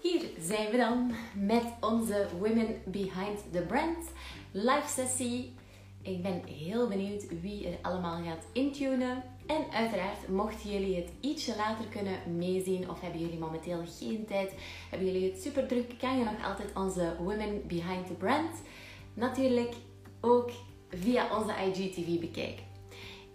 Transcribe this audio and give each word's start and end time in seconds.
Hier 0.00 0.22
zijn 0.40 0.70
we 0.70 0.76
dan 0.76 1.12
met 1.34 1.64
onze 1.80 2.26
Women 2.38 2.82
Behind 2.84 3.52
the 3.52 3.62
Brand 3.68 4.10
live 4.52 4.88
sessie. 4.88 5.52
Ik 6.02 6.22
ben 6.22 6.42
heel 6.44 6.88
benieuwd 6.88 7.40
wie 7.40 7.66
er 7.66 7.78
allemaal 7.82 8.22
gaat 8.22 8.44
intunen. 8.52 9.22
En 9.46 9.64
uiteraard, 9.72 10.28
mochten 10.28 10.70
jullie 10.70 10.96
het 10.96 11.10
ietsje 11.20 11.56
later 11.56 11.84
kunnen 11.84 12.36
meezien 12.36 12.90
of 12.90 13.00
hebben 13.00 13.20
jullie 13.20 13.38
momenteel 13.38 13.82
geen 13.98 14.26
tijd, 14.26 14.54
hebben 14.90 15.12
jullie 15.12 15.30
het 15.30 15.42
super 15.42 15.66
druk, 15.66 15.98
kan 15.98 16.18
je 16.18 16.24
nog 16.24 16.44
altijd 16.44 16.68
onze 16.74 17.16
Women 17.18 17.66
Behind 17.66 18.06
the 18.06 18.14
Brand 18.14 18.62
natuurlijk 19.14 19.74
ook 20.20 20.50
via 20.88 21.38
onze 21.38 21.52
IGTV 21.52 22.20
bekijken. 22.20 22.64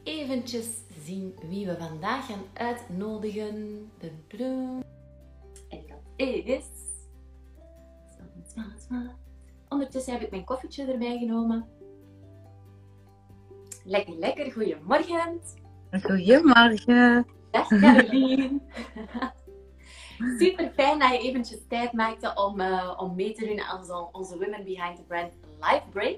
Eventjes 0.03 0.67
zien 1.05 1.35
wie 1.49 1.65
we 1.65 1.77
vandaag 1.77 2.25
gaan 2.25 2.43
uitnodigen. 2.53 3.91
En 5.69 5.83
dat 5.87 6.27
is. 6.45 6.65
Ondertussen 9.69 10.13
heb 10.13 10.21
ik 10.21 10.31
mijn 10.31 10.43
koffietje 10.43 10.91
erbij 10.91 11.17
genomen. 11.17 11.67
Lekker, 13.83 14.15
lekker. 14.15 14.51
Goedemorgen. 14.51 15.41
Goedemorgen. 16.01 17.27
Dag 17.51 17.67
Caroline. 17.67 18.59
Super 20.39 20.71
fijn 20.75 20.99
dat 20.99 21.11
je 21.11 21.17
eventjes 21.19 21.59
tijd 21.67 21.93
maakte 21.93 22.31
om, 22.35 22.59
uh, 22.59 22.93
om 22.97 23.15
mee 23.15 23.33
te 23.33 23.45
doen 23.45 23.61
aan 23.61 23.79
onze, 23.79 24.07
onze 24.11 24.37
Women 24.37 24.63
Behind 24.63 24.95
the 24.95 25.03
Brand 25.07 25.33
live 25.59 25.83
break. 25.91 26.17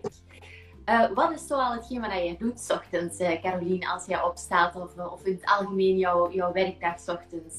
Uh, 0.90 1.10
wat 1.14 1.32
is 1.32 1.48
zoal 1.48 1.72
hetgeen 1.72 2.02
wat 2.02 2.12
je 2.12 2.36
doet 2.40 2.60
s 2.60 2.70
ochtends, 2.70 3.20
uh, 3.20 3.42
Caroline, 3.42 3.90
als 3.90 4.06
je 4.06 4.26
opstaat 4.26 4.76
of, 4.76 4.98
of 4.98 5.26
in 5.26 5.34
het 5.34 5.46
algemeen 5.46 5.98
jouw, 5.98 6.32
jouw 6.32 6.52
werkdag 6.52 7.00
s 7.00 7.08
ochtends? 7.08 7.56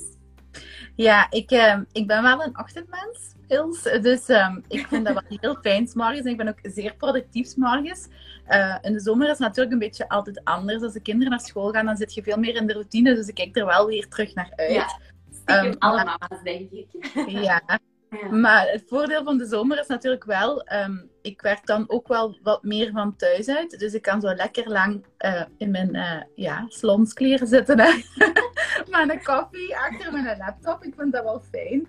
Ja, 0.94 1.26
ik, 1.30 1.50
ik 1.92 2.06
ben 2.06 2.22
wel 2.22 2.42
een 2.42 2.58
ochtendmens, 2.58 3.34
Ils. 3.48 3.82
Dus 3.82 4.28
um, 4.28 4.64
ik 4.68 4.86
vind 4.86 5.04
dat 5.06 5.14
wel 5.14 5.38
heel 5.40 5.56
fijn 5.62 5.86
s 5.86 5.94
morgens. 5.94 6.20
En 6.20 6.30
ik 6.30 6.36
ben 6.36 6.48
ook 6.48 6.58
zeer 6.62 6.94
productief 6.94 7.46
s 7.46 7.54
morgens. 7.54 8.08
in 8.82 8.92
de 8.92 9.00
zomer 9.00 9.24
is 9.24 9.30
het 9.30 9.38
natuurlijk 9.38 9.72
een 9.72 9.78
beetje 9.78 10.08
altijd 10.08 10.40
anders. 10.44 10.82
Als 10.82 10.92
de 10.92 11.00
kinderen 11.00 11.30
naar 11.30 11.40
school 11.40 11.70
gaan, 11.70 11.86
dan 11.86 11.96
zit 11.96 12.14
je 12.14 12.22
veel 12.22 12.36
meer 12.36 12.56
in 12.56 12.66
de 12.66 12.72
routine. 12.72 13.14
Dus 13.14 13.28
ik 13.28 13.34
kijk 13.34 13.56
er 13.56 13.66
wel 13.66 13.86
weer 13.86 14.08
terug 14.08 14.34
naar 14.34 14.52
uit. 14.56 14.72
Ja, 15.46 15.64
um, 15.64 15.74
alle 15.78 16.04
mama's, 16.04 16.42
denk 16.42 16.70
ik. 16.70 16.86
Ja, 17.26 17.62
ja. 18.10 18.30
Maar 18.30 18.68
het 18.68 18.84
voordeel 18.86 19.24
van 19.24 19.38
de 19.38 19.46
zomer 19.46 19.78
is 19.78 19.86
natuurlijk 19.86 20.24
wel, 20.24 20.72
um, 20.72 21.10
ik 21.22 21.40
werk 21.40 21.66
dan 21.66 21.84
ook 21.88 22.08
wel 22.08 22.38
wat 22.42 22.62
meer 22.62 22.90
van 22.92 23.16
thuis 23.16 23.48
uit. 23.48 23.78
Dus 23.78 23.94
ik 23.94 24.02
kan 24.02 24.20
zo 24.20 24.34
lekker 24.34 24.68
lang 24.68 25.04
uh, 25.18 25.42
in 25.56 25.70
mijn 25.70 25.94
uh, 25.94 26.20
ja, 26.34 26.64
slonskleren 26.68 27.46
zitten. 27.46 27.76
Met 28.90 29.10
een 29.10 29.22
koffie 29.22 29.76
achter 29.76 30.12
mijn 30.12 30.38
laptop. 30.38 30.84
Ik 30.84 30.94
vind 30.96 31.12
dat 31.12 31.24
wel 31.24 31.42
fijn. 31.50 31.88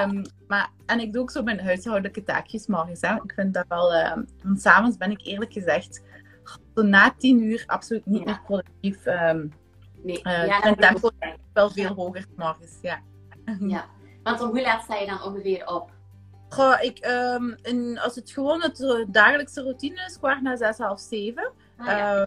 Um, 0.00 0.16
ja. 0.16 0.24
maar, 0.46 0.70
en 0.86 1.00
ik 1.00 1.12
doe 1.12 1.22
ook 1.22 1.30
zo 1.30 1.42
mijn 1.42 1.60
huishoudelijke 1.60 2.22
taakjes 2.22 2.66
morgens. 2.66 3.00
Hè? 3.00 3.14
Ik 3.14 3.32
vind 3.34 3.54
dat 3.54 3.64
wel, 3.68 3.94
uh, 3.94 4.16
want 4.42 4.60
s'avonds 4.60 4.96
ben 4.96 5.10
ik 5.10 5.26
eerlijk 5.26 5.52
gezegd 5.52 6.02
zo 6.74 6.82
na 6.82 7.14
tien 7.18 7.42
uur 7.42 7.64
absoluut 7.66 8.06
niet 8.06 8.18
ja. 8.18 8.24
meer 8.24 8.40
productief. 8.44 9.06
Um, 9.06 9.52
nee, 10.02 10.20
ja, 10.22 10.58
mijn 10.62 10.76
tempo 10.76 11.10
is 11.18 11.28
wel 11.52 11.70
veel 11.70 11.94
hoger 11.94 12.24
morgens. 12.36 12.78
Ja. 12.82 13.00
ja. 13.60 13.84
Want 14.24 14.40
om 14.40 14.48
hoe 14.48 14.62
laat 14.62 14.82
sta 14.82 14.94
je 14.96 15.06
dan 15.06 15.22
ongeveer 15.22 15.66
op? 15.66 15.90
Goh, 16.48 16.82
ik, 16.82 17.06
um, 17.06 17.56
in, 17.62 17.98
als 17.98 18.14
het 18.14 18.30
gewoon 18.30 18.62
het 18.62 19.06
dagelijkse 19.08 19.62
routine 19.62 20.04
is, 20.06 20.18
kwart 20.18 20.42
na 20.42 20.56
zes, 20.56 20.78
half 20.78 21.00
zeven. 21.00 21.52
Ah, 21.76 21.86
ja. 21.86 22.16
uh, 22.20 22.26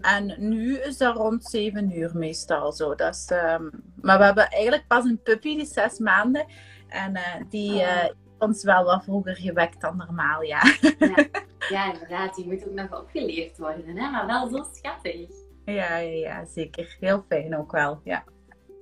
en 0.00 0.34
nu 0.38 0.78
is 0.78 0.96
dat 0.96 1.16
rond 1.16 1.44
zeven 1.44 1.98
uur 1.98 2.10
meestal 2.16 2.72
zo. 2.72 2.94
Dat 2.94 3.14
is, 3.14 3.30
um, 3.30 3.70
maar 4.00 4.18
we 4.18 4.24
hebben 4.24 4.48
eigenlijk 4.48 4.86
pas 4.86 5.04
een 5.04 5.22
puppy, 5.22 5.56
die 5.56 5.66
zes 5.66 5.98
maanden. 5.98 6.46
En 6.88 7.16
uh, 7.16 7.22
die 7.48 7.70
Oh. 7.70 7.80
uh, 7.80 8.08
ons 8.38 8.64
wel 8.64 8.84
wat 8.84 9.04
vroeger 9.04 9.36
gewekt 9.36 9.80
dan 9.80 9.96
normaal, 9.96 10.42
ja. 10.42 10.62
Ja, 10.98 11.26
ja 11.74 11.92
inderdaad. 11.92 12.34
Die 12.34 12.46
moet 12.46 12.68
ook 12.68 12.74
nog 12.74 13.00
opgeleerd 13.00 13.58
worden, 13.58 13.96
hè? 13.96 14.10
maar 14.10 14.26
wel 14.26 14.48
zo 14.48 14.66
schattig. 14.74 15.28
ja, 15.64 15.96
ja, 15.96 15.98
ja, 15.98 16.44
zeker. 16.44 16.96
Heel 17.00 17.24
fijn 17.28 17.56
ook 17.56 17.72
wel, 17.72 18.00
ja. 18.04 18.24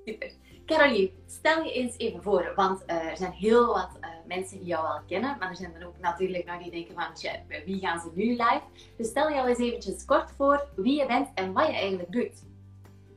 Super. 0.05 0.33
Caroline, 0.67 1.11
stel 1.27 1.65
je 1.65 1.73
eens 1.73 1.95
even 1.97 2.23
voor, 2.23 2.53
want 2.57 2.83
uh, 2.87 3.11
er 3.11 3.17
zijn 3.17 3.33
heel 3.33 3.67
wat 3.67 3.91
uh, 4.01 4.09
mensen 4.27 4.59
die 4.59 4.67
jou 4.67 4.87
al 4.87 5.01
kennen, 5.07 5.37
maar 5.39 5.49
er 5.49 5.57
zijn 5.57 5.75
er 5.75 5.87
ook 5.87 5.99
natuurlijk 5.99 6.47
nog 6.47 6.63
die 6.63 6.71
denken 6.71 6.95
van, 6.95 7.15
tja, 7.15 7.33
bij 7.49 7.63
wie 7.65 7.81
gaan 7.81 8.01
ze 8.01 8.11
nu 8.15 8.31
live? 8.31 8.63
Dus 8.97 9.09
stel 9.09 9.33
jou 9.33 9.49
eens 9.49 9.59
eventjes 9.59 10.05
kort 10.05 10.31
voor 10.37 10.67
wie 10.77 10.99
je 10.99 11.07
bent 11.07 11.29
en 11.35 11.53
wat 11.53 11.67
je 11.67 11.73
eigenlijk 11.73 12.13
doet. 12.13 12.45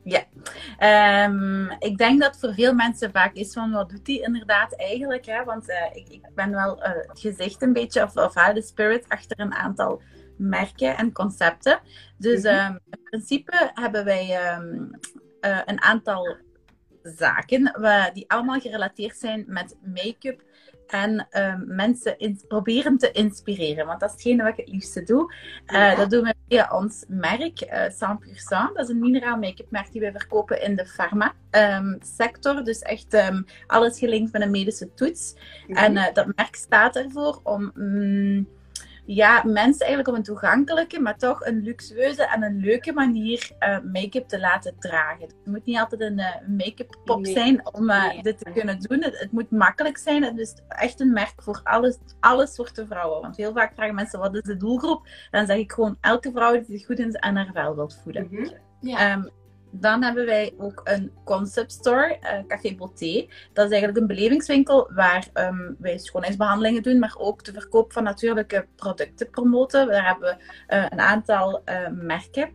Ja, 0.04 0.24
um, 1.26 1.70
ik 1.78 1.98
denk 1.98 2.20
dat 2.20 2.38
voor 2.38 2.54
veel 2.54 2.74
mensen 2.74 3.10
vaak 3.10 3.34
is 3.34 3.52
van, 3.52 3.70
wat 3.70 3.90
doet 3.90 4.04
die 4.04 4.22
inderdaad 4.22 4.76
eigenlijk? 4.76 5.26
Hè? 5.26 5.44
Want 5.44 5.68
uh, 5.68 5.76
ik, 5.92 6.08
ik, 6.08 6.34
ben 6.34 6.50
wel 6.50 6.76
het 6.80 7.20
gezicht 7.20 7.62
een 7.62 7.72
beetje, 7.72 8.02
of, 8.02 8.16
of 8.16 8.32
de 8.32 8.62
spirit, 8.62 9.08
achter 9.08 9.40
een 9.40 9.54
aantal 9.54 10.02
merken 10.36 10.96
en 10.96 11.12
concepten. 11.12 11.80
Dus 12.18 12.42
Mhm. 12.42 12.66
um, 12.66 12.78
in 12.90 13.02
principe 13.02 13.70
hebben 13.74 14.04
wij 14.04 14.54
um, 14.56 14.90
een 15.40 15.82
aantal 15.82 16.36
zaken 17.02 17.76
waar, 17.80 18.14
die 18.14 18.24
allemaal 18.30 18.60
gerelateerd 18.60 19.16
zijn 19.16 19.44
met 19.46 19.76
make-up 19.94 20.42
en 20.90 21.26
um, 21.32 21.64
mensen 21.66 22.18
in, 22.18 22.40
proberen 22.48 22.98
te 22.98 23.10
inspireren. 23.10 23.86
Want 23.86 24.00
dat 24.00 24.08
is 24.08 24.14
hetgene 24.14 24.42
wat 24.42 24.52
ik 24.52 24.64
het 24.64 24.74
liefste 24.74 25.02
doe. 25.02 25.34
Uh, 25.66 25.78
ja. 25.78 25.94
Dat 25.94 26.10
doen 26.10 26.22
we 26.22 26.34
via 26.48 26.70
ons 26.72 27.04
merk, 27.08 27.60
uh, 27.60 27.84
100%. 27.88 28.72
Dat 28.74 28.78
is 28.78 28.88
een 28.88 28.98
mineraal 28.98 29.36
make-up 29.36 29.70
merk 29.70 29.92
die 29.92 30.00
wij 30.00 30.12
verkopen 30.12 30.62
in 30.62 30.76
de 30.76 30.86
pharma 30.86 31.34
um, 31.50 31.98
sector. 32.16 32.64
Dus 32.64 32.78
echt 32.78 33.14
um, 33.14 33.44
alles 33.66 33.98
gelinkt 33.98 34.32
met 34.32 34.42
een 34.42 34.50
medische 34.50 34.94
toets. 34.94 35.34
-hmm. 35.66 35.76
En 35.76 35.96
uh, 35.96 36.04
dat 36.12 36.26
merk 36.36 36.54
staat 36.54 36.96
ervoor 36.96 37.40
om 37.42 37.70
mm, 37.74 38.48
ja, 39.14 39.42
mensen 39.44 39.86
eigenlijk 39.86 40.08
op 40.08 40.14
een 40.14 40.22
toegankelijke, 40.22 41.00
maar 41.00 41.16
toch 41.16 41.46
een 41.46 41.62
luxueuze 41.62 42.22
en 42.26 42.42
een 42.42 42.56
leuke 42.56 42.92
manier 42.92 43.50
uh, 43.60 43.78
make-up 43.92 44.28
te 44.28 44.40
laten 44.40 44.74
dragen. 44.78 45.20
Het 45.20 45.34
moet 45.44 45.64
niet 45.64 45.78
altijd 45.78 46.00
een 46.00 46.18
uh, 46.18 46.26
make-up 46.58 46.98
pop 47.04 47.20
nee. 47.20 47.32
zijn 47.32 47.74
om 47.74 47.90
uh, 47.90 48.06
nee. 48.06 48.22
dit 48.22 48.38
te 48.38 48.50
kunnen 48.50 48.80
doen. 48.80 49.02
Het, 49.02 49.18
het, 49.18 49.32
moet 49.32 49.50
makkelijk 49.50 49.98
zijn. 49.98 50.22
Het 50.22 50.38
is 50.38 50.54
echt 50.68 51.00
een 51.00 51.12
merk 51.12 51.42
voor 51.42 51.60
alles, 51.64 51.98
alle 52.20 52.46
soorten 52.46 52.86
vrouwen. 52.86 53.20
Want 53.20 53.36
heel 53.36 53.52
vaak 53.52 53.74
vragen 53.74 53.94
mensen 53.94 54.18
wat 54.18 54.34
is 54.34 54.42
de 54.42 54.56
doelgroep. 54.56 55.06
Dan 55.30 55.46
zeg 55.46 55.56
ik 55.56 55.72
gewoon 55.72 55.96
elke 56.00 56.30
vrouw 56.32 56.52
die 56.52 56.64
zich 56.64 56.86
goed 56.86 56.98
in 56.98 57.16
haar 57.20 57.50
vel 57.52 57.74
wilt 57.74 58.00
voelen. 58.02 58.26
Mm 58.30 58.36
-hmm. 58.36 58.52
ja. 58.80 59.12
um, 59.12 59.30
dan 59.70 60.02
hebben 60.02 60.26
wij 60.26 60.54
ook 60.58 60.80
een 60.84 61.12
concept 61.24 61.72
store, 61.72 62.18
uh, 62.22 62.46
Café 62.46 62.74
Beauté. 62.74 63.26
Dat 63.52 63.64
is 63.64 63.70
eigenlijk 63.70 63.96
een 63.96 64.06
belevingswinkel 64.06 64.90
waar 64.94 65.28
um, 65.34 65.76
wij 65.78 65.98
schoonheidsbehandelingen 65.98 66.82
doen, 66.82 66.98
maar 66.98 67.14
ook 67.18 67.44
de 67.44 67.52
verkoop 67.52 67.92
van 67.92 68.02
natuurlijke 68.02 68.66
producten 68.76 69.30
promoten. 69.30 69.86
Daar 69.86 70.06
hebben 70.06 70.38
we 70.38 70.74
uh, 70.74 70.86
een 70.88 71.00
aantal 71.00 71.62
uh, 71.64 71.88
merken. 71.90 72.50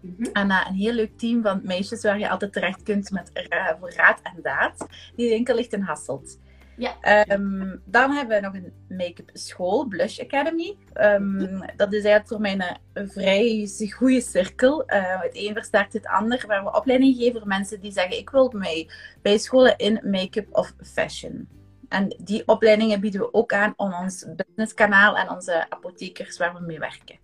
Mm 0.00 0.14
-hmm. 0.18 0.32
En 0.32 0.50
een 0.50 0.74
heel 0.74 0.92
leuk 0.92 1.18
team 1.18 1.42
van 1.42 1.60
meisjes 1.62 2.02
waar 2.02 2.18
je 2.18 2.28
altijd 2.28 2.52
terecht 2.52 2.82
kunt 2.82 3.10
met 3.10 3.48
voor 3.80 3.92
raad 3.92 4.20
en 4.22 4.42
daad. 4.42 4.86
Die 5.16 5.28
winkel 5.28 5.54
ligt 5.54 5.72
in 5.72 5.80
Hasselt. 5.80 6.38
Ja. 6.76 7.24
Um, 7.28 7.82
dan 7.84 8.10
hebben 8.10 8.36
we 8.36 8.42
nog 8.42 8.54
een 8.54 8.72
make-up 8.88 9.30
school, 9.32 9.86
Blush 9.86 10.20
Academy. 10.20 10.76
Um, 10.94 11.60
dat 11.76 11.92
is 11.92 12.04
eigenlijk 12.04 12.28
voor 12.28 12.40
mij 12.40 12.78
een, 12.92 13.10
vrij 13.10 13.70
goede 13.90 14.20
cirkel. 14.20 14.82
Uh, 14.86 15.20
het 15.20 15.36
een 15.36 15.52
versterkt 15.52 15.92
het 15.92 16.06
ander, 16.06 16.44
waar 16.46 16.64
we 16.64 16.76
opleiding 16.76 17.16
geven 17.16 17.38
voor 17.38 17.48
mensen 17.48 17.80
die 17.80 17.92
zeggen: 17.92 18.18
Ik 18.18 18.30
wil 18.30 18.52
mij 18.54 18.90
bij 19.22 19.38
scholen 19.38 19.76
in 19.76 20.00
make-up 20.02 20.46
of 20.50 20.72
fashion. 20.82 21.48
En 21.88 22.16
die 22.18 22.42
opleidingen 22.46 23.00
bieden 23.00 23.20
we 23.20 23.34
ook 23.34 23.52
aan 23.52 23.74
op 23.76 23.92
ons 23.92 24.26
businesskanaal 24.36 25.16
en 25.16 25.30
onze 25.30 25.70
apothekers 25.70 26.38
waar 26.38 26.54
we 26.54 26.60
mee 26.60 26.78
werken. 26.78 27.23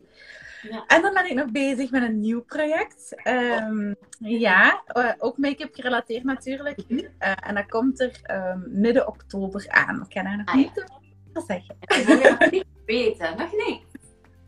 Ja. 0.63 0.85
En 0.87 1.03
dan 1.03 1.15
ben 1.15 1.31
ik 1.31 1.35
nog 1.35 1.51
bezig 1.51 1.91
met 1.91 2.03
een 2.03 2.21
nieuw 2.21 2.43
project. 2.43 3.15
Um, 3.25 3.97
ja, 4.19 4.83
uh, 4.97 5.13
ook 5.19 5.39
make-up 5.39 5.75
gerelateerd 5.75 6.25
natuurlijk. 6.25 6.77
Mm 6.89 6.99
-hmm. 6.99 7.07
uh, 7.21 7.49
en 7.49 7.55
dat 7.55 7.67
komt 7.67 8.01
er 8.01 8.21
um, 8.31 8.67
midden 8.69 9.09
oktober 9.09 9.65
aan. 9.69 10.03
Ik 10.03 10.09
kan 10.09 10.25
daar 10.25 10.37
nog 10.37 10.47
ah, 10.47 10.55
niet 10.55 10.71
ja. 10.75 10.85
over 11.33 11.43
zeggen. 11.47 11.77
Dat 11.81 12.05
wil 12.05 12.31
nog 12.39 12.51
niet 12.51 12.67
weten, 12.87 13.37
nog 13.37 13.53
niet. 13.53 13.83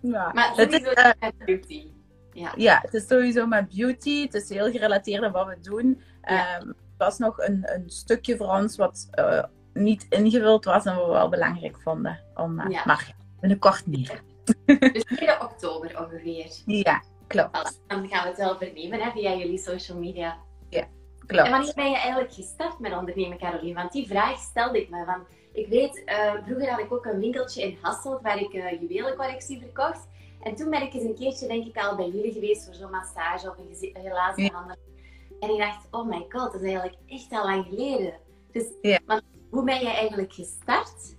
Ja. 0.01 0.33
Maar 0.33 0.53
het 0.57 0.73
is, 0.73 0.81
uh, 0.81 1.11
met 1.21 1.39
beauty. 1.39 1.91
Ja. 2.33 2.53
ja, 2.57 2.79
het 2.83 2.95
is 2.95 3.07
sowieso 3.07 3.47
met 3.47 3.69
beauty. 3.69 4.23
Het 4.23 4.35
is 4.35 4.49
heel 4.49 4.71
gerelateerd 4.71 5.23
aan 5.23 5.33
wat 5.33 5.47
we 5.47 5.61
doen. 5.61 6.03
Ja. 6.23 6.61
Um, 6.61 6.69
het 6.69 6.77
was 6.97 7.19
nog 7.19 7.39
een, 7.39 7.63
een, 7.75 7.91
stukje 7.91 8.37
voor 8.37 8.49
ons 8.49 8.77
wat 8.77 9.09
uh, 9.19 9.43
niet 9.73 10.07
ingevuld 10.09 10.65
was 10.65 10.85
en 10.85 10.97
we 10.97 11.07
wel 11.07 11.29
belangrijk 11.29 11.81
vonden. 11.81 12.21
Om, 12.35 12.71
ja. 12.71 12.83
Maar 12.85 13.15
binnenkort 13.41 13.87
meer. 13.87 14.23
Dus 14.67 15.05
midden 15.09 15.41
oktober 15.43 16.01
ongeveer. 16.01 16.63
Ja, 16.67 17.03
klopt. 17.27 17.81
Dan 17.87 18.09
gaan 18.09 18.23
we 18.23 18.29
het 18.29 18.37
wel 18.37 18.57
vernemen 18.57 19.01
hè, 19.01 19.11
via 19.11 19.35
jullie 19.35 19.59
social 19.59 19.99
media. 19.99 20.39
Ja, 20.69 20.87
klopt. 21.27 21.45
En 21.45 21.51
wanneer 21.51 21.75
ben 21.75 21.91
je 21.91 21.97
eigenlijk 21.97 22.33
gestart 22.33 22.79
met 22.79 22.93
ondernemen, 22.93 23.39
Caroline? 23.39 23.75
Want 23.75 23.93
die 23.93 24.07
vraag 24.07 24.39
stelde 24.39 24.81
ik 24.81 24.91
me. 24.91 25.05
Van, 25.05 25.27
ik 25.53 25.69
weet, 25.69 26.03
uh, 26.07 26.35
vroeger 26.45 26.71
had 26.71 26.81
ik 26.81 26.93
ook 26.93 27.07
een 27.07 27.19
winkeltje 27.19 27.63
in 27.63 27.79
Hasselt 27.81 28.23
waar 28.23 28.41
ik 28.41 28.53
uh, 28.53 28.81
juwelencollectie 28.81 29.59
verkocht. 29.61 30.09
En 30.43 30.55
toen 30.55 30.71
ben 30.71 30.83
ik 30.83 30.95
eens 30.95 31.05
een 31.05 31.15
keertje, 31.15 31.47
denk 31.47 31.67
ik, 31.67 31.77
al 31.77 31.97
bij 31.97 32.09
jullie 32.09 32.33
geweest 32.33 32.65
voor 32.65 32.75
zo'n 32.75 32.91
massage 32.91 33.51
of 33.51 33.59
een 33.59 33.95
glazenbehandeling. 34.05 34.81
Ja. 34.87 35.49
En 35.49 35.51
ik 35.51 35.59
dacht, 35.59 35.87
oh 35.91 36.09
my 36.09 36.27
god, 36.29 36.53
dat 36.53 36.55
is 36.55 36.63
eigenlijk 36.63 36.97
echt 37.07 37.33
al 37.33 37.45
lang 37.45 37.67
geleden. 37.69 38.15
Dus 38.53 38.65
Ja. 38.83 38.99
maar 39.07 39.21
hoe 39.51 39.65
ben 39.65 39.81
je 39.81 39.91
eigenlijk 39.91 40.33
gestart? 40.33 41.17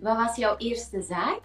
Wat 0.00 0.16
was 0.16 0.36
jouw 0.36 0.56
eerste 0.56 1.02
zaak? 1.02 1.42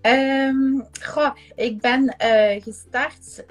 Ehm, 0.00 0.80
goh, 1.02 1.34
ik 1.54 1.80
ben 1.80 2.08
eh, 2.08 2.62
gestart. 2.62 3.44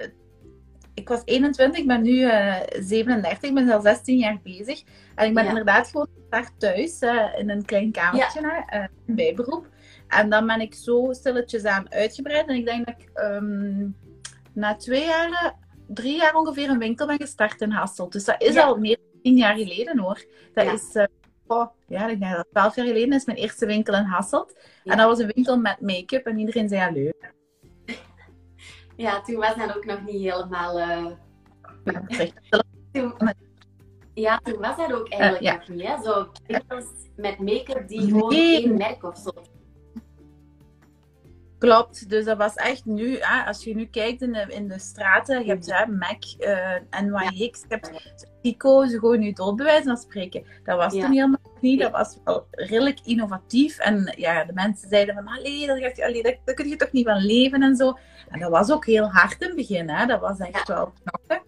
Ik 0.94 1.08
was 1.08 1.22
21, 1.24 1.80
ik 1.80 1.86
ben 1.86 2.02
nu 2.02 2.22
eh 2.24 2.56
37, 2.80 3.48
ik 3.48 3.54
ben 3.54 3.70
al 3.70 3.80
16 3.80 4.18
jaar 4.18 4.38
bezig. 4.42 4.82
En 5.14 5.26
ik 5.26 5.34
ben 5.34 5.42
Ja. 5.42 5.48
inderdaad 5.48 5.88
gewoon 5.88 6.08
gestart 6.20 6.52
thuis 6.60 6.98
eh, 6.98 7.26
in 7.38 7.50
een 7.50 7.64
klein 7.64 7.92
kamertje, 7.92 8.64
eh, 8.66 8.84
een 9.06 9.14
bijberoep. 9.14 9.68
En 10.08 10.30
dan 10.30 10.46
ben 10.46 10.60
ik 10.60 10.74
zo 10.74 11.08
stilletjes 11.12 11.64
aan 11.64 11.92
uitgebreid. 11.92 12.48
En 12.48 12.54
ik 12.56 12.64
denk 12.66 12.86
dat 12.86 12.94
ik 12.98 13.10
ehm, 13.14 13.86
na 14.52 14.76
twee 14.76 15.04
jaar, 15.04 15.54
drie 15.86 16.16
jaar 16.16 16.34
ongeveer, 16.34 16.68
een 16.68 16.78
winkel 16.78 17.06
ben 17.06 17.16
gestart 17.20 17.60
in 17.60 17.70
Hasselt. 17.70 18.12
Dus 18.12 18.24
dat 18.24 18.42
is 18.42 18.54
Ja. 18.54 18.64
al 18.64 18.76
meer 18.76 18.96
dan 18.96 19.20
tien 19.22 19.36
jaar 19.36 19.56
geleden 19.56 19.98
hoor. 19.98 20.24
Dat 20.54 20.64
Ja. 20.64 20.72
is, 20.72 20.94
eh, 20.94 21.04
oh, 21.48 21.66
ja, 21.86 22.08
ik 22.08 22.20
denk 22.20 22.36
dat 22.36 22.46
twaalf 22.50 22.76
jaar 22.76 22.86
geleden 22.86 23.12
is 23.12 23.24
mijn 23.24 23.38
eerste 23.38 23.66
winkel 23.66 23.94
in 23.94 24.02
Hasselt. 24.04 24.54
Ja. 24.84 24.92
En 24.92 24.98
dat 24.98 25.06
was 25.06 25.18
een 25.18 25.30
winkel 25.34 25.58
met 25.58 25.80
make-up 25.80 26.26
en 26.26 26.38
iedereen 26.38 26.68
zei 26.68 26.80
ja, 26.80 26.90
leuk. 26.90 27.32
Ja, 28.96 29.20
toen 29.20 29.36
was 29.36 29.54
dat 29.56 29.76
ook 29.76 29.84
nog 29.84 30.02
niet 30.04 30.20
helemaal... 30.32 30.78
eh, 30.78 31.06
Ja, 31.84 32.02
toen, 32.92 33.14
ja, 34.14 34.38
toen 34.42 34.58
was 34.60 34.76
dat 34.76 34.92
ook 34.92 35.08
eigenlijk 35.08 35.42
Eh, 35.42 35.50
ja. 35.52 35.56
nog 35.58 35.68
niet, 35.68 35.86
hè? 35.86 36.02
Zo 36.02 36.28
winkels 36.46 36.84
met 37.16 37.38
make-up 37.38 37.88
die 37.88 38.00
gewoon 38.00 38.28
Nee. 38.32 38.62
één 38.62 38.76
merk 38.76 39.02
of 39.04 39.16
zo. 39.16 39.30
Klopt, 41.58 42.08
dus 42.10 42.24
dat 42.24 42.36
was 42.36 42.54
echt 42.54 42.84
nu, 42.84 43.16
hè, 43.20 43.44
als 43.46 43.64
je 43.64 43.74
nu 43.74 43.86
kijkt 43.86 44.22
in 44.22 44.32
de, 44.32 44.44
in 44.48 44.68
de 44.68 44.78
straten, 44.78 45.40
je 45.44 45.48
hebt 45.50 45.72
hè, 45.72 45.86
MAC, 45.86 46.22
eh 46.38 47.02
NYX, 47.02 47.60
je 47.60 47.66
hebt 47.68 47.90
Pico, 48.42 48.86
ze 48.86 48.98
gooien 48.98 49.20
nu 49.20 49.32
dood 49.32 49.56
bij 49.56 49.64
wijze 49.64 49.82
van 49.86 49.96
spreken. 49.96 50.44
Dat 50.64 50.76
was 50.76 50.94
Ja. 50.94 51.00
toen 51.02 51.12
helemaal 51.12 51.40
niet, 51.60 51.80
dat 51.80 51.90
was 51.90 52.18
wel 52.24 52.46
redelijk 52.50 52.98
innovatief. 53.04 53.78
En 53.78 54.14
ja, 54.16 54.44
de 54.44 54.52
mensen 54.52 54.88
zeiden 54.88 55.14
van, 55.14 55.28
allee, 55.28 55.66
daar, 55.66 55.78
je- 55.78 56.04
allee, 56.06 56.22
daar 56.22 56.54
kun 56.54 56.68
je 56.68 56.76
toch 56.76 56.92
niet 56.92 57.06
van 57.06 57.24
leven 57.24 57.62
en 57.62 57.76
zo. 57.76 57.98
En 58.28 58.40
dat 58.40 58.50
was 58.50 58.70
ook 58.70 58.86
heel 58.86 59.10
hard 59.10 59.40
in 59.40 59.46
het 59.46 59.56
begin, 59.56 59.88
hè. 59.88 60.06
dat 60.06 60.20
was 60.20 60.38
echt 60.38 60.68
wel 60.68 60.92
knokken. 61.04 61.46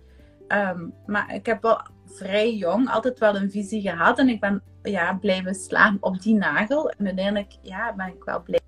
Ehm, 0.48 0.88
maar 1.06 1.34
ik 1.34 1.46
heb 1.46 1.62
wel 1.62 1.80
vrij 2.06 2.54
jong 2.54 2.88
altijd 2.88 3.18
wel 3.18 3.36
een 3.36 3.50
visie 3.50 3.80
gehad 3.80 4.18
en 4.18 4.28
ik 4.28 4.40
ben 4.40 4.62
ja, 4.82 5.12
blijven 5.14 5.54
slaan 5.54 5.96
op 6.00 6.22
die 6.22 6.34
nagel. 6.34 6.90
En 6.90 7.06
uiteindelijk 7.06 7.52
ja, 7.62 7.94
ben 7.94 8.06
ik 8.06 8.24
wel 8.24 8.42
blij. 8.42 8.60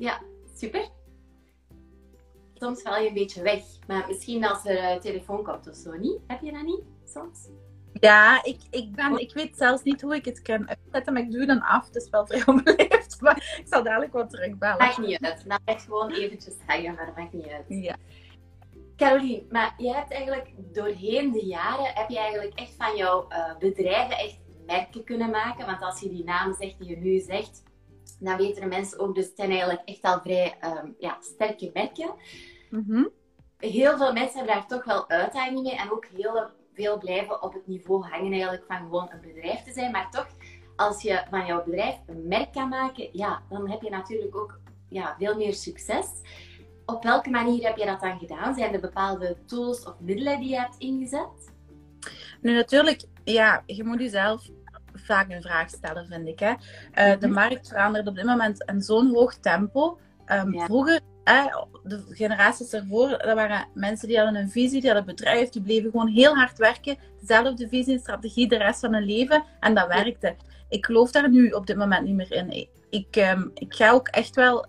Ja, 0.00 0.20
super. 0.54 0.88
Soms 2.54 2.82
val 2.82 3.00
je 3.00 3.08
een 3.08 3.14
beetje 3.14 3.42
weg. 3.42 3.62
Maar 3.86 4.06
misschien 4.08 4.44
als 4.44 4.64
er 4.64 4.84
een 4.84 5.00
telefoon 5.00 5.44
komt 5.44 5.68
of 5.68 5.74
zo, 5.74 5.92
niet? 5.92 6.18
Heb 6.26 6.40
je 6.40 6.52
dat 6.52 6.62
niet 6.62 6.82
soms? 7.04 7.48
Ja, 7.92 8.44
ik, 8.44 8.60
ik, 8.70 8.94
ben, 8.94 9.18
ik 9.18 9.32
weet 9.32 9.56
zelfs 9.56 9.82
niet 9.82 10.00
hoe 10.00 10.14
ik 10.14 10.24
het 10.24 10.42
kan 10.42 10.68
uitzetten, 10.68 11.12
maar 11.12 11.22
ik 11.22 11.30
doe 11.30 11.46
dan 11.46 11.62
af. 11.62 11.86
Het 11.86 11.96
is 11.96 12.08
wel 12.10 12.26
vrij 12.26 12.42
onbeleefd, 12.54 13.20
maar 13.20 13.56
ik 13.58 13.66
zal 13.68 13.82
dadelijk 13.82 14.12
wat 14.12 14.30
terugbellen. 14.30 14.78
Maakt 14.78 14.98
niet 14.98 15.24
uit. 15.24 15.44
Dan 15.46 15.58
blijft 15.64 15.84
gewoon 15.84 16.10
eventjes 16.10 16.54
hangen, 16.66 16.94
maar 16.94 17.06
dat 17.06 17.16
maakt 17.16 17.32
niet 17.32 17.46
uit. 17.46 17.64
Ja. 17.68 17.96
Caroline, 18.96 19.44
maar 19.50 19.74
jij 19.78 19.94
hebt 19.94 20.12
eigenlijk 20.12 20.50
doorheen 20.56 21.32
de 21.32 21.46
jaren, 21.46 21.92
heb 21.94 22.08
je 22.08 22.18
eigenlijk 22.18 22.58
echt 22.58 22.74
van 22.78 22.96
jouw 22.96 23.28
eh, 23.28 23.56
bedrijven 23.58 24.18
echt 24.18 24.38
merken 24.66 25.04
kunnen 25.04 25.30
maken? 25.30 25.66
Want 25.66 25.82
als 25.82 26.00
je 26.00 26.08
die 26.08 26.24
naam 26.24 26.54
zegt 26.54 26.78
die 26.78 26.88
je 26.88 26.96
nu 26.96 27.18
zegt, 27.18 27.62
dan 28.20 28.36
weten 28.36 28.62
de 28.62 28.68
mensen 28.68 28.98
ook, 28.98 29.14
dus 29.14 29.26
het 29.26 29.36
zijn 29.36 29.50
eigenlijk 29.50 29.82
echt 29.84 30.02
al 30.02 30.20
vrij 30.20 30.56
ehm, 30.60 30.88
ja, 30.98 31.18
sterke 31.20 31.70
merken. 31.74 32.14
Mhm. 32.70 33.04
heel 33.56 33.96
veel 33.96 34.12
mensen 34.12 34.36
hebben 34.36 34.54
daar 34.54 34.66
toch 34.66 34.84
wel 34.84 35.08
uitdagingen 35.08 35.62
mee. 35.62 35.76
En 35.76 35.92
ook 35.92 36.06
heel 36.16 36.48
veel 36.74 36.98
blijven 36.98 37.42
op 37.42 37.52
het 37.52 37.66
niveau 37.66 38.02
hangen 38.02 38.32
eigenlijk 38.32 38.64
van 38.66 38.76
gewoon 38.76 39.10
een 39.12 39.34
bedrijf 39.34 39.62
te 39.62 39.72
zijn. 39.72 39.90
Maar 39.90 40.10
toch, 40.10 40.28
als 40.76 41.02
je 41.02 41.22
van 41.30 41.46
jouw 41.46 41.64
bedrijf 41.64 41.96
een 42.06 42.28
merk 42.28 42.52
kan 42.52 42.68
maken, 42.68 43.08
ja, 43.12 43.42
dan 43.48 43.70
heb 43.70 43.82
je 43.82 43.90
natuurlijk 43.90 44.36
ook 44.36 44.60
ja, 44.88 45.16
veel 45.18 45.36
meer 45.36 45.54
succes. 45.54 46.06
Op 46.86 47.02
welke 47.02 47.30
manier 47.30 47.66
heb 47.66 47.76
je 47.76 47.86
dat 47.86 48.00
dan 48.00 48.18
gedaan? 48.18 48.54
Zijn 48.54 48.74
er 48.74 48.80
bepaalde 48.80 49.36
tools 49.46 49.84
of 49.84 49.94
middelen 50.00 50.40
die 50.40 50.48
je 50.48 50.58
hebt 50.58 50.78
ingezet? 50.78 51.52
Nu 52.40 52.54
natuurlijk, 52.54 53.04
ja, 53.24 53.62
je 53.66 53.84
moet 53.84 54.00
jezelf 54.00 54.48
vaak 55.10 55.30
een 55.30 55.42
vraag 55.42 55.68
stellen, 55.70 56.06
vind 56.06 56.28
ik. 56.28 56.38
Hè. 56.38 56.52
Eh, 56.92 57.18
De 57.20 57.26
Mhm. 57.26 57.34
markt 57.34 57.68
verandert 57.68 58.06
op 58.06 58.14
dit 58.14 58.24
moment 58.24 58.62
in 58.70 58.80
zo'n 58.82 59.14
hoog 59.14 59.34
tempo. 59.34 59.98
Ehm, 60.24 60.52
Ja. 60.52 60.64
Vroeger, 60.64 61.00
hè, 61.24 61.42
de 61.82 62.04
generaties 62.08 62.72
ervoor, 62.72 63.08
dat 63.08 63.34
waren 63.34 63.68
mensen 63.74 64.08
die 64.08 64.16
hadden 64.16 64.40
een 64.40 64.50
visie, 64.50 64.80
die 64.80 64.90
hadden 64.90 65.08
een 65.08 65.14
bedrijf, 65.16 65.48
die 65.48 65.62
bleven 65.62 65.90
gewoon 65.90 66.08
heel 66.08 66.34
hard 66.34 66.58
werken. 66.58 66.96
Dezelfde 67.20 67.68
visie 67.68 67.92
en 67.94 68.00
strategie 68.00 68.48
de 68.48 68.56
rest 68.56 68.80
van 68.80 68.94
hun 68.94 69.04
leven. 69.04 69.44
En 69.60 69.74
dat 69.74 69.86
Ja. 69.92 70.02
werkte. 70.02 70.36
Ik 70.68 70.86
geloof 70.86 71.10
daar 71.10 71.30
nu 71.30 71.50
op 71.50 71.66
dit 71.66 71.76
moment 71.76 72.04
niet 72.06 72.14
meer 72.14 72.32
in. 72.32 72.68
Ik, 72.90 73.16
ehm, 73.16 73.48
ik 73.54 73.74
ga 73.74 73.90
ook 73.90 74.08
echt 74.08 74.34
wel 74.34 74.66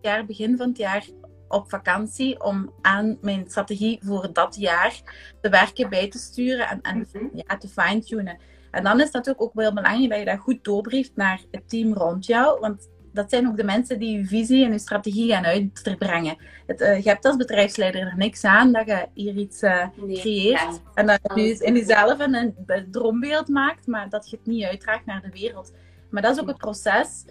jaar, 0.00 0.24
begin 0.26 0.56
van 0.56 0.68
het 0.68 0.78
jaar 0.78 1.04
op 1.48 1.70
vakantie 1.70 2.42
om 2.44 2.72
aan 2.80 3.18
mijn 3.20 3.44
strategie 3.48 3.98
voor 4.02 4.32
dat 4.32 4.56
jaar 4.56 5.00
te 5.40 5.48
werken, 5.48 5.88
bij 5.90 6.08
te 6.08 6.18
sturen 6.18 6.68
en, 6.68 6.80
en 6.80 6.98
Mhm. 7.12 7.24
ja, 7.34 7.56
te 7.56 7.68
fine-tunen. 7.68 8.38
En 8.70 8.84
dan 8.84 8.98
is 8.98 9.04
het 9.04 9.12
natuurlijk 9.12 9.42
ook 9.42 9.54
wel 9.54 9.72
belangrijk 9.74 10.10
dat 10.10 10.18
je 10.18 10.24
dat 10.24 10.38
goed 10.38 10.64
doorbrieft 10.64 11.12
naar 11.14 11.40
het 11.50 11.68
team 11.68 11.92
rond 11.92 12.26
jou. 12.26 12.60
Want 12.60 12.88
dat 13.12 13.30
zijn 13.30 13.48
ook 13.48 13.56
de 13.56 13.64
mensen 13.64 13.98
die 13.98 14.18
je 14.18 14.24
visie 14.24 14.64
en 14.64 14.72
je 14.72 14.78
strategie 14.78 15.32
gaan 15.32 15.44
uitbrengen. 15.44 16.36
Het, 16.66 16.80
eh, 16.80 17.02
je 17.02 17.08
hebt 17.08 17.24
als 17.24 17.36
bedrijfsleider 17.36 18.00
er 18.00 18.16
niks 18.16 18.44
aan 18.44 18.72
dat 18.72 18.86
je 18.86 19.06
hier 19.14 19.34
iets 19.34 19.62
eh, 19.62 19.86
Nee, 19.96 20.20
creëert. 20.20 20.60
ja. 20.60 20.78
En 20.94 21.06
dat 21.06 21.20
je 21.34 21.58
in 21.58 21.74
jezelf 21.74 22.18
een, 22.18 22.34
een 22.34 22.90
droombeeld 22.90 23.48
maakt, 23.48 23.86
maar 23.86 24.08
dat 24.08 24.30
je 24.30 24.36
het 24.36 24.46
niet 24.46 24.64
uitdraagt 24.64 25.06
naar 25.06 25.20
de 25.22 25.30
wereld. 25.40 25.72
Maar 26.10 26.22
dat 26.22 26.34
is 26.34 26.40
ook 26.40 26.48
het 26.48 26.56
proces. 26.58 27.24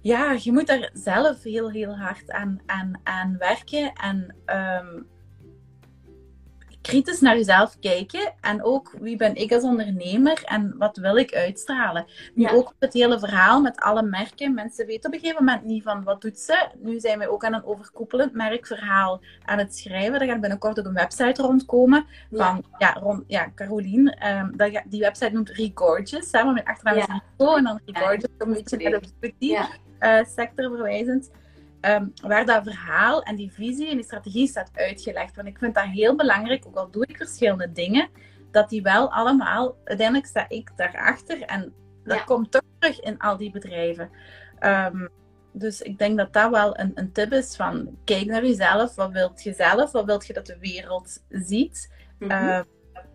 Ja, 0.00 0.36
je 0.38 0.52
moet 0.52 0.66
daar 0.66 0.90
zelf 0.92 1.42
heel, 1.42 1.70
heel 1.70 1.96
hard 1.96 2.30
aan, 2.30 2.60
aan, 2.66 3.00
aan 3.02 3.36
werken. 3.38 3.92
En 3.92 4.34
ehm, 4.44 5.02
kritisch 6.88 7.20
naar 7.20 7.36
jezelf 7.36 7.78
kijken. 7.80 8.32
En 8.40 8.64
ook 8.64 8.94
wie 9.00 9.16
ben 9.16 9.34
ik 9.34 9.52
als 9.52 9.62
ondernemer 9.62 10.42
en 10.44 10.74
wat 10.78 10.96
wil 10.96 11.16
ik 11.16 11.34
uitstralen. 11.34 12.06
Nu 12.34 12.42
Ja. 12.42 12.50
ook 12.50 12.74
het 12.78 12.92
hele 12.92 13.18
verhaal 13.18 13.60
met 13.60 13.80
alle 13.80 14.02
merken. 14.02 14.54
Mensen 14.54 14.86
weten 14.86 15.06
op 15.10 15.14
een 15.14 15.20
gegeven 15.20 15.44
moment 15.44 15.64
niet 15.64 15.82
van 15.82 16.04
wat 16.04 16.20
doet 16.20 16.38
ze. 16.38 16.68
Nu 16.78 17.00
zijn 17.00 17.18
wij 17.18 17.28
ook 17.28 17.44
aan 17.44 17.54
een 17.54 17.64
overkoepelend 17.64 18.32
merkverhaal 18.32 19.20
aan 19.44 19.58
het 19.58 19.76
schrijven. 19.76 20.20
Er 20.20 20.26
gaat 20.26 20.40
binnenkort 20.40 20.78
ook 20.78 20.86
een 20.86 20.92
website 20.92 21.42
rondkomen 21.42 22.06
van 22.32 22.64
ja, 22.78 22.92
rond, 22.92 23.24
ja 23.26 23.52
Carolien. 23.54 24.08
ehm, 24.08 24.80
die 24.88 25.00
website 25.00 25.30
noemt 25.32 25.50
Regorgeous. 25.50 26.28
Samen 26.30 26.54
met 26.54 26.64
achternaam 26.64 26.96
is 26.96 27.04
Ja. 27.08 27.22
Rico. 27.36 27.56
En 27.56 27.64
dan 27.64 27.80
Regorgeous 27.84 28.24
een 28.38 28.52
beetje 28.52 28.90
naar 28.90 29.00
de 29.00 29.08
beauty 29.20 29.56
eh, 29.98 30.24
sector 30.36 30.70
verwijzend. 30.70 31.30
Ehm, 31.80 32.06
waar 32.22 32.46
dat 32.46 32.62
verhaal 32.62 33.22
en 33.22 33.36
die 33.36 33.52
visie 33.52 33.88
en 33.88 33.96
die 33.96 34.04
strategie 34.04 34.46
staat 34.48 34.70
uitgelegd. 34.74 35.36
Want 35.36 35.48
ik 35.48 35.58
vind 35.58 35.74
dat 35.74 35.84
heel 35.84 36.16
belangrijk, 36.16 36.66
ook 36.66 36.76
al 36.76 36.90
doe 36.90 37.06
ik 37.06 37.16
verschillende 37.16 37.72
dingen, 37.72 38.08
dat 38.50 38.68
die 38.68 38.82
wel 38.82 39.12
allemaal, 39.12 39.76
uiteindelijk 39.84 40.28
sta 40.28 40.44
ik 40.48 40.70
daarachter 40.76 41.42
en 41.42 41.72
dat 42.04 42.16
Ja. 42.16 42.24
komt 42.24 42.50
toch 42.50 42.62
terug 42.78 43.00
in 43.00 43.18
al 43.18 43.36
die 43.36 43.50
bedrijven. 43.50 44.10
Ehm, 44.58 45.06
dus 45.52 45.80
ik 45.82 45.98
denk 45.98 46.16
dat 46.16 46.32
dat 46.32 46.50
wel 46.50 46.78
een, 46.78 46.90
een 46.94 47.12
tip 47.12 47.32
is 47.32 47.56
van 47.56 47.96
kijk 48.04 48.26
naar 48.26 48.46
jezelf, 48.46 48.94
wat 48.94 49.12
wilt 49.12 49.42
je 49.42 49.52
zelf, 49.52 49.92
wat 49.92 50.04
wilt 50.04 50.26
je 50.26 50.32
dat 50.32 50.46
de 50.46 50.58
wereld 50.58 51.24
ziet. 51.28 51.92
Mhm. 52.18 52.30
Ehm, 52.30 52.62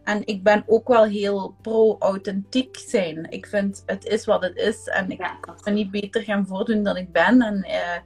en 0.04 0.28
ik 0.28 0.44
ben 0.44 0.64
ook 0.66 0.88
wel 0.88 1.04
heel 1.04 1.56
pro-authentiek 1.62 2.78
zijn. 2.78 3.32
Ik 3.32 3.46
vind 3.46 3.84
het 3.86 4.06
is 4.06 4.26
wat 4.26 4.44
het 4.44 4.56
is 4.56 4.88
en 4.88 5.10
ik 5.10 5.20
ja, 5.20 5.38
me 5.64 5.72
niet 5.72 5.92
beter 5.92 6.22
gaan 6.22 6.48
voordoen 6.48 6.84
dan 6.84 6.98
ik 6.98 7.12
ben. 7.12 7.42
En 7.42 7.64
eh, 7.64 8.00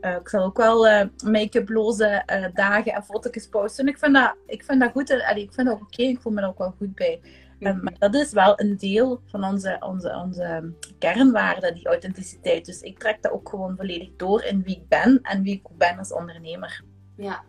eh, 0.00 0.14
ik 0.16 0.28
zal 0.28 0.44
ook 0.44 0.56
wel 0.56 0.86
eh 0.88 1.06
make-uploze 1.24 2.06
eh, 2.06 2.44
dagen 2.54 2.92
en 2.92 3.02
foto's 3.04 3.46
posten. 3.48 3.86
Ik 3.88 3.98
vind 3.98 4.14
dat, 4.14 4.34
ik 4.46 4.64
vind 4.64 4.80
dat 4.80 4.90
goed. 4.90 5.10
en 5.10 5.24
allee, 5.24 5.42
ik 5.42 5.52
vind 5.52 5.66
dat 5.68 5.80
oké. 5.80 6.02
Ik 6.02 6.20
voel 6.20 6.32
me 6.32 6.40
daar 6.40 6.50
ook 6.50 6.58
wel 6.58 6.74
goed 6.78 6.94
bij. 6.94 7.20
En, 7.58 7.80
maar 7.82 7.94
dat 7.98 8.14
is 8.14 8.32
wel 8.32 8.60
een 8.60 8.76
deel 8.76 9.20
van 9.26 9.44
onze, 9.44 9.76
onze, 9.80 10.14
onze 10.24 10.72
kernwaarde, 10.98 11.72
die 11.72 11.86
authenticiteit. 11.86 12.64
Dus 12.66 12.80
ik 12.80 12.98
trek 12.98 13.22
dat 13.22 13.32
ook 13.32 13.48
gewoon 13.48 13.76
volledig 13.76 14.08
door 14.16 14.42
in 14.44 14.62
wie 14.62 14.76
ik 14.76 14.88
ben 14.88 15.18
en 15.22 15.42
wie 15.42 15.54
ik 15.54 15.62
ben 15.76 15.98
als 15.98 16.12
ondernemer. 16.12 16.84
Ja. 17.16 17.42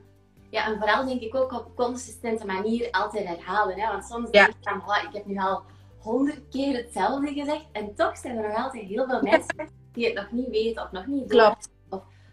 ja, 0.49 0.65
en 0.67 0.77
vooral 0.77 1.05
denk 1.05 1.21
ik 1.21 1.35
ook 1.35 1.51
op 1.53 1.75
consistente 1.75 2.45
manier 2.45 2.87
altijd 2.91 3.27
herhalen. 3.27 3.79
Hè? 3.79 3.87
Want 3.91 4.05
soms 4.05 4.27
Ja. 4.31 4.45
denk 4.45 4.55
ik 4.57 4.69
van, 4.69 4.81
"Oh, 4.81 5.03
ik 5.09 5.13
heb 5.15 5.25
nu 5.25 5.37
al 5.37 5.61
honderd 5.99 6.41
keer 6.49 6.77
hetzelfde 6.77 7.33
gezegd. 7.33 7.65
En 7.71 7.95
toch 7.95 8.17
zijn 8.17 8.37
er 8.37 8.47
nog 8.47 8.57
altijd 8.57 8.83
heel 8.83 9.07
veel 9.07 9.21
mensen 9.21 9.69
die 9.93 10.05
het 10.05 10.15
nog 10.15 10.31
niet 10.31 10.49
weten 10.49 10.83
of 10.83 10.91
nog 10.91 11.05
niet 11.05 11.29
door- 11.29 11.39
Klopt. 11.41 11.69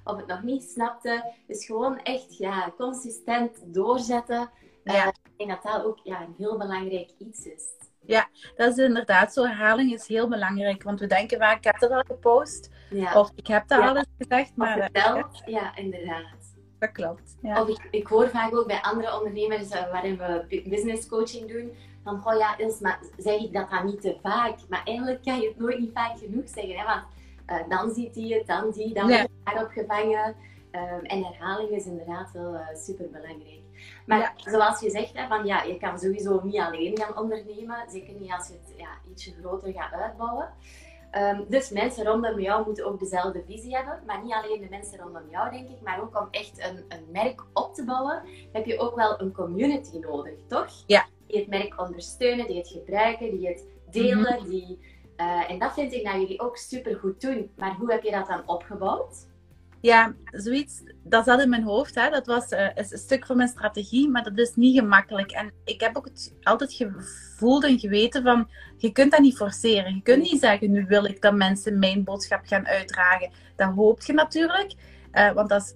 Of 0.09 0.17
het 0.17 0.27
nog 0.27 0.43
niet 0.43 0.63
snapten. 0.63 1.25
Dus 1.47 1.67
gewoon 1.67 1.99
echt 2.03 2.37
ja, 2.37 2.73
consistent 2.79 3.75
doorzetten. 3.75 4.51
Ja. 4.85 4.95
Eh, 4.95 5.07
ik 5.07 5.31
denk 5.37 5.51
dat 5.51 5.73
dat 5.73 5.85
ook 5.85 5.99
ja, 6.03 6.21
een 6.21 6.35
heel 6.39 6.59
belangrijk 6.59 7.11
iets 7.19 7.47
is. 7.47 7.65
Dat 8.57 8.79
is 8.79 8.85
inderdaad 8.85 9.33
zo. 9.33 9.45
Herhaling 9.45 9.93
is 9.93 10.07
heel 10.07 10.29
belangrijk. 10.29 10.83
Want 10.83 11.01
we 11.01 11.07
denken 11.07 11.39
vaak, 11.39 11.57
ik 11.57 11.65
heb 11.65 11.79
dat 11.79 11.91
al 11.91 12.03
gepost. 12.07 12.71
Ja. 12.91 13.21
Of 13.21 13.33
ik 13.35 13.47
heb 13.47 13.69
dat 13.69 13.79
Ja. 13.79 13.89
al 13.89 13.97
eens 13.97 14.07
gezegd. 14.19 14.57
Maar 14.57 14.77
eh, 14.79 14.83
verteld. 14.83 15.43
Ja, 15.47 15.77
inderdaad. 15.77 16.57
dat 16.79 16.93
klopt. 16.93 17.37
Ja. 17.43 17.63
Of 17.63 17.69
ik, 17.69 17.89
ik 17.91 18.07
hoor 18.07 18.29
vaak 18.29 18.55
ook 18.57 18.67
bij 18.67 18.81
andere 18.83 19.19
ondernemers 19.19 19.71
uh, 19.71 19.91
waarin 19.93 20.19
we 20.19 20.63
business 20.69 21.09
coaching 21.09 21.53
doen, 21.53 21.73
van 22.05 22.27
oh 22.27 22.39
ja, 22.39 22.57
maar 22.81 23.01
zeg 23.17 23.41
ik 23.41 23.53
dat 23.53 23.71
dan 23.71 23.87
niet 23.87 24.01
te 24.01 24.17
vaak? 24.23 24.59
Maar 24.69 24.83
eigenlijk 24.85 25.23
kan 25.23 25.41
je 25.41 25.49
het 25.49 25.59
nooit 25.59 25.79
niet 25.79 25.93
vaak 25.95 26.19
genoeg 26.19 26.49
zeggen, 26.49 26.79
hè? 26.79 26.85
want 26.85 27.03
uh, 27.51 27.69
dan 27.69 27.91
ziet 27.91 28.15
hij 28.15 28.25
het, 28.25 28.47
dan 28.47 28.71
die, 28.71 28.95
dan 28.95 29.07
wordt 29.07 29.29
hij 29.45 29.55
daarop 29.55 29.71
gevangen. 29.71 30.37
Um, 30.73 31.05
en 31.05 31.25
herhaling 31.25 31.71
is 31.71 31.87
inderdaad 31.87 32.33
wel 32.33 32.55
uh, 32.55 32.67
super 32.75 33.11
belangrijk. 33.11 33.61
Maar 34.07 34.19
ja. 34.19 34.51
zoals 34.51 34.81
je 34.81 34.91
zegt, 34.91 35.17
hè, 35.17 35.27
van, 35.27 35.47
ja, 35.47 35.63
je 35.63 35.79
kan 35.79 35.99
sowieso 35.99 36.41
niet 36.45 36.61
alleen 36.61 36.99
gaan 36.99 37.19
ondernemen. 37.19 37.77
Zeker 37.91 38.15
niet 38.15 38.33
als 38.33 38.49
je 38.49 38.53
het 38.53 38.75
ja, 38.77 38.89
ietsje 39.11 39.33
groter 39.41 39.73
gaat 39.73 39.93
uitbouwen. 39.93 40.49
Um, 41.13 41.45
dus 41.49 41.71
mensen 41.71 42.05
rondom 42.05 42.41
jou 42.41 42.65
moeten 42.65 42.87
ook 42.87 42.99
dezelfde 42.99 43.43
visie 43.47 43.77
hebben. 43.77 44.03
Maar 44.07 44.23
niet 44.23 44.33
alleen 44.33 44.61
de 44.61 44.69
mensen 44.71 44.99
rondom 44.99 45.31
jou, 45.31 45.51
denk 45.51 45.69
ik. 45.69 45.81
Maar 45.81 46.01
ook 46.01 46.21
om 46.21 46.29
echt 46.31 46.59
een, 46.59 46.85
een 46.89 47.05
merk 47.13 47.45
op 47.53 47.75
te 47.75 47.85
bouwen, 47.85 48.23
heb 48.53 48.67
je 48.67 48.79
ook 48.79 48.95
wel 48.95 49.21
een 49.21 49.33
community 49.33 49.99
nodig, 49.99 50.35
toch? 50.47 50.69
Ja. 50.87 51.07
Die 51.27 51.39
het 51.39 51.49
merk 51.49 51.81
ondersteunen, 51.81 52.47
die 52.47 52.59
het 52.59 52.69
gebruiken, 52.69 53.31
die 53.31 53.47
het 53.49 53.65
delen. 53.91 54.19
Mm 54.19 54.25
-hmm. 54.25 54.49
die, 54.49 54.79
uh, 55.21 55.51
en 55.51 55.59
dat 55.59 55.73
vind 55.73 55.93
ik 55.93 56.05
dat 56.05 56.15
jullie 56.15 56.41
ook 56.41 56.57
super 56.57 56.97
goed 56.97 57.21
doen. 57.21 57.51
Maar 57.57 57.75
hoe 57.75 57.93
heb 57.93 58.03
je 58.03 58.11
dat 58.11 58.27
dan 58.27 58.43
opgebouwd? 58.47 59.27
Ja, 59.81 60.15
zoiets, 60.25 60.83
dat 61.03 61.25
zat 61.25 61.41
in 61.41 61.49
mijn 61.49 61.63
hoofd. 61.63 61.95
Hè. 61.95 62.11
Dat 62.11 62.27
was 62.27 62.53
uh, 62.53 62.69
een 62.75 62.99
stuk 62.99 63.27
van 63.27 63.37
mijn 63.37 63.49
strategie, 63.49 64.09
maar 64.09 64.23
dat 64.23 64.39
is 64.39 64.55
niet 64.55 64.79
gemakkelijk. 64.79 65.31
En 65.31 65.53
ik 65.65 65.81
heb 65.81 65.97
ook 65.97 66.05
het 66.05 66.35
altijd 66.43 66.73
gevoeld 66.73 67.65
en 67.65 67.79
geweten 67.79 68.23
van, 68.23 68.49
je 68.77 68.93
kunt 68.93 69.11
dat 69.11 69.21
niet 69.21 69.37
forceren. 69.37 69.95
Je 69.95 70.03
kunt 70.03 70.23
niet 70.23 70.41
zeggen, 70.41 70.71
nu 70.71 70.85
wil 70.87 71.05
ik 71.05 71.23
dat 71.23 71.35
mensen 71.35 71.79
mijn 71.79 72.05
boodschap 72.05 72.41
gaan 72.45 72.67
uitdragen. 72.67 73.31
Dat 73.57 73.75
hoopt 73.75 74.07
je 74.07 74.13
natuurlijk, 74.13 74.75
uh, 75.13 75.33
want 75.33 75.49
dat 75.49 75.63
is 75.63 75.75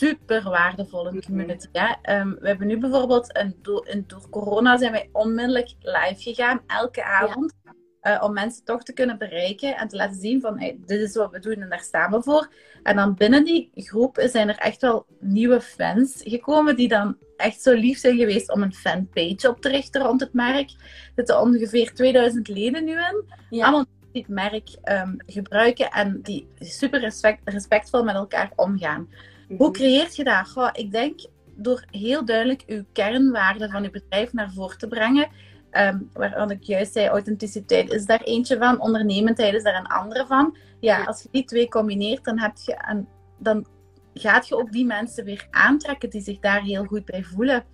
super 0.00 0.42
waardevol 0.42 1.08
in 1.08 1.14
de 1.14 1.26
community. 1.26 1.66
Hè. 1.72 2.18
Um, 2.20 2.36
we 2.40 2.48
hebben 2.48 2.66
nu 2.66 2.78
bijvoorbeeld, 2.78 3.36
een, 3.36 3.56
door, 3.62 3.86
een, 3.88 4.04
door 4.06 4.28
corona 4.30 4.76
zijn 4.76 4.92
wij 4.92 5.08
onmiddellijk 5.12 5.74
live 5.80 6.14
gegaan, 6.16 6.60
elke 6.66 7.04
avond. 7.04 7.54
Ja. 7.64 7.72
Uh, 8.06 8.22
om 8.22 8.32
mensen 8.32 8.64
toch 8.64 8.82
te 8.82 8.92
kunnen 8.92 9.18
bereiken 9.18 9.76
en 9.76 9.88
te 9.88 9.96
laten 9.96 10.20
zien 10.20 10.40
van 10.40 10.58
hey, 10.58 10.78
dit 10.86 11.00
is 11.00 11.14
wat 11.14 11.30
we 11.30 11.38
doen 11.38 11.62
en 11.62 11.68
daar 11.68 11.80
staan 11.80 12.10
we 12.10 12.22
voor. 12.22 12.48
En 12.82 12.96
dan 12.96 13.14
binnen 13.14 13.44
die 13.44 13.70
groep 13.74 14.18
zijn 14.24 14.48
er 14.48 14.58
echt 14.58 14.80
wel 14.80 15.06
nieuwe 15.20 15.60
fans 15.60 16.20
gekomen 16.24 16.76
die 16.76 16.88
dan 16.88 17.16
echt 17.36 17.62
zo 17.62 17.72
lief 17.72 17.98
zijn 17.98 18.16
geweest 18.16 18.52
om 18.52 18.62
een 18.62 18.74
fanpage 18.74 19.48
op 19.48 19.60
te 19.60 19.68
richten 19.68 20.02
rond 20.02 20.20
het 20.20 20.32
merk. 20.32 20.70
Er 20.70 21.12
zitten 21.14 21.40
ongeveer 21.40 21.94
2000 21.94 22.48
leden 22.48 22.84
nu 22.84 22.92
in. 22.92 23.24
Ja. 23.50 23.64
Allemaal 23.64 23.84
die 24.12 24.22
het 24.22 24.30
merk 24.30 24.68
um, 24.84 25.16
gebruiken 25.26 25.90
en 25.90 26.20
die 26.22 26.48
super 26.58 27.00
respect, 27.00 27.40
respectvol 27.44 28.04
met 28.04 28.14
elkaar 28.14 28.52
omgaan. 28.56 29.08
-hmm. 29.48 29.56
Hoe 29.56 29.70
creëert 29.70 30.16
je 30.16 30.24
dat? 30.24 30.48
Goh, 30.48 30.68
ik 30.72 30.92
denk 30.92 31.20
door 31.56 31.84
heel 31.90 32.24
duidelijk 32.24 32.62
uw 32.66 32.84
kernwaarden 32.92 33.70
van 33.70 33.84
uw 33.84 33.90
bedrijf 33.90 34.32
naar 34.32 34.52
voren 34.52 34.78
te 34.78 34.88
brengen. 34.88 35.28
Um, 35.76 36.10
waarvan 36.12 36.50
ik 36.50 36.62
juist 36.62 36.92
zei, 36.92 37.08
authenticiteit 37.08 37.90
is 37.90 38.06
daar 38.06 38.20
eentje 38.20 38.58
van, 38.58 38.80
ondernemendheid 38.80 39.54
is 39.54 39.62
daar 39.62 39.78
een 39.78 39.86
andere 39.86 40.26
van. 40.26 40.56
Ja, 40.80 41.04
als 41.04 41.22
je 41.22 41.28
die 41.30 41.44
twee 41.44 41.68
combineert, 41.68 42.24
dan, 42.24 42.38
heb 42.38 42.52
je 42.56 42.76
een, 42.88 43.08
dan 43.38 43.66
gaat 44.14 44.48
je 44.48 44.56
ook 44.56 44.72
die 44.72 44.86
mensen 44.86 45.24
weer 45.24 45.46
aantrekken 45.50 46.10
die 46.10 46.20
zich 46.20 46.38
daar 46.38 46.62
heel 46.62 46.84
goed 46.84 47.04
bij 47.04 47.22
voelen. 47.22 47.64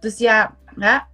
Dus 0.00 0.18
ja, 0.18 0.56
ja 0.76 1.08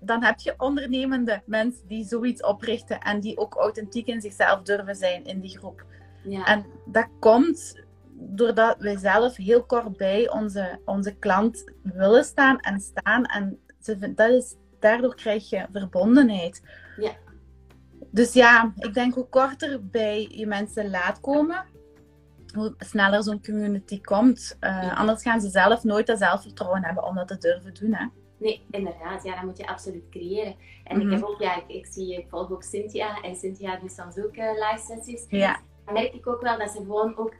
dan 0.00 0.22
heb 0.22 0.38
je 0.40 0.54
ondernemende 0.56 1.42
mensen 1.46 1.88
die 1.88 2.04
zoiets 2.04 2.42
oprichten 2.42 3.00
en 3.00 3.20
die 3.20 3.38
ook 3.38 3.54
authentiek 3.54 4.06
in 4.06 4.20
zichzelf 4.20 4.62
durven 4.62 4.96
zijn 4.96 5.24
in 5.24 5.40
die 5.40 5.58
groep. 5.58 5.84
Ja. 6.22 6.46
En 6.46 6.66
dat 6.86 7.08
komt 7.18 7.84
doordat 8.12 8.76
wij 8.78 8.98
zelf 8.98 9.36
heel 9.36 9.64
kort 9.64 9.96
bij 9.96 10.30
onze, 10.30 10.80
onze 10.84 11.14
klant 11.14 11.64
willen 11.82 12.24
staan 12.24 12.58
en 12.58 12.80
staan. 12.80 13.24
En 13.24 13.58
ze, 13.80 14.14
dat 14.14 14.30
is 14.30 14.54
daardoor 14.82 15.14
krijg 15.14 15.50
je 15.50 15.66
verbondenheid. 15.72 16.62
Ja. 16.96 17.12
Dus 18.10 18.32
ja, 18.32 18.72
ik 18.76 18.94
denk 18.94 19.14
hoe 19.14 19.28
korter 19.28 19.86
bij 19.86 20.28
je 20.30 20.46
mensen 20.46 20.90
laat 20.90 21.20
komen, 21.20 21.64
hoe 22.54 22.74
sneller 22.78 23.22
zo'n 23.22 23.42
community 23.42 24.00
komt. 24.00 24.56
Uh, 24.60 24.70
ja. 24.82 24.94
Anders 24.94 25.22
gaan 25.22 25.40
ze 25.40 25.48
zelf 25.48 25.84
nooit 25.84 26.06
dat 26.06 26.18
zelfvertrouwen 26.18 26.84
hebben 26.84 27.04
om 27.04 27.14
dat 27.14 27.28
te 27.28 27.38
durven 27.38 27.74
doen. 27.74 27.94
Hè? 27.94 28.06
Nee, 28.38 28.66
inderdaad. 28.70 29.24
Ja, 29.24 29.34
dat 29.34 29.44
moet 29.44 29.56
je 29.56 29.66
absoluut 29.66 30.08
creëren. 30.10 30.54
En 30.84 30.96
mm 30.96 31.02
-hmm. 31.02 31.10
ik 31.10 31.16
heb 31.16 31.28
ook, 31.28 31.40
ja, 31.40 31.56
ik, 31.56 31.64
ik, 31.68 31.86
zie, 31.86 32.16
ik 32.16 32.26
volg 32.28 32.50
ook 32.50 32.62
Cynthia. 32.62 33.20
En 33.20 33.36
Cynthia 33.36 33.76
doet 33.76 33.92
soms 33.92 34.18
ook 34.18 34.36
uh, 34.36 34.52
live 34.52 34.84
sessies. 34.88 35.26
Ja. 35.28 35.60
Dan 35.84 35.94
merk 35.94 36.14
ik 36.14 36.26
ook 36.26 36.40
wel 36.40 36.58
dat 36.58 36.70
ze 36.70 36.76
gewoon 36.76 37.16
ook 37.16 37.34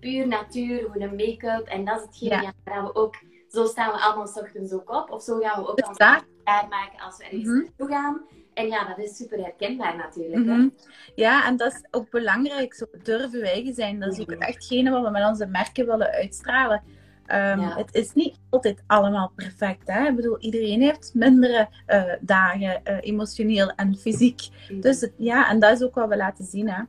puur 0.00 0.28
natuur, 0.28 0.82
hoe 0.82 1.02
een 1.02 1.16
make-up. 1.16 1.66
En 1.66 1.84
dat 1.84 1.96
is 1.96 2.06
hetgeen 2.06 2.42
ja. 2.42 2.52
waar 2.64 2.84
we 2.84 2.94
ook 2.94 3.14
zo 3.48 3.64
staan 3.66 3.92
we 3.92 4.00
allemaal 4.00 4.26
s 4.26 4.38
ochtends 4.38 4.72
ook 4.72 4.90
op. 4.90 5.10
Of 5.10 5.22
zo 5.22 5.38
gaan 5.38 5.62
we 5.62 5.68
ook 5.68 5.88
ons 5.88 5.98
maken 6.44 7.00
als 7.00 7.16
we 7.16 7.24
ergens 7.24 7.44
mm 7.44 7.48
-hmm. 7.48 7.62
naartoe 7.62 7.88
gaan. 7.88 8.22
En 8.54 8.66
ja, 8.66 8.84
dat 8.88 8.98
is 8.98 9.16
super 9.16 9.38
herkenbaar 9.38 9.96
natuurlijk. 9.96 10.44
Mm 10.44 10.48
-hmm. 10.48 10.74
Ja, 11.14 11.46
en 11.46 11.56
dat 11.56 11.72
is 11.72 11.84
ook 11.90 12.10
belangrijk. 12.10 12.74
Zo 12.74 12.86
durven 13.02 13.40
wijgen 13.40 13.74
zijn. 13.74 14.00
Dat 14.00 14.12
is 14.12 14.20
ook 14.20 14.34
hetgene 14.38 14.90
wat 14.90 15.04
we 15.04 15.10
met 15.10 15.26
onze 15.26 15.46
merken 15.46 15.86
willen 15.86 16.10
uitstralen. 16.10 16.82
Um, 17.26 17.60
ja. 17.60 17.76
Het 17.76 17.94
is 17.94 18.12
niet 18.12 18.38
altijd 18.50 18.82
allemaal 18.86 19.32
perfect. 19.36 19.88
Hè? 19.88 20.08
Ik 20.08 20.16
bedoel, 20.16 20.38
iedereen 20.38 20.80
heeft 20.80 21.10
mindere 21.14 21.68
uh, 21.86 22.04
dagen, 22.20 22.80
uh, 22.84 22.96
emotioneel 23.00 23.70
en 23.70 23.96
fysiek. 23.96 24.48
Mm 24.50 24.56
-hmm. 24.66 24.80
Dus 24.80 25.00
het, 25.00 25.12
ja, 25.16 25.50
en 25.50 25.58
dat 25.58 25.72
is 25.72 25.82
ook 25.82 25.94
wat 25.94 26.08
we 26.08 26.16
laten 26.16 26.44
zien. 26.44 26.68
Hè? 26.68 26.82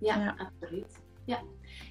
Ja, 0.00 0.16
ja, 0.16 0.34
absoluut. 0.38 0.98
Ja. 1.24 1.38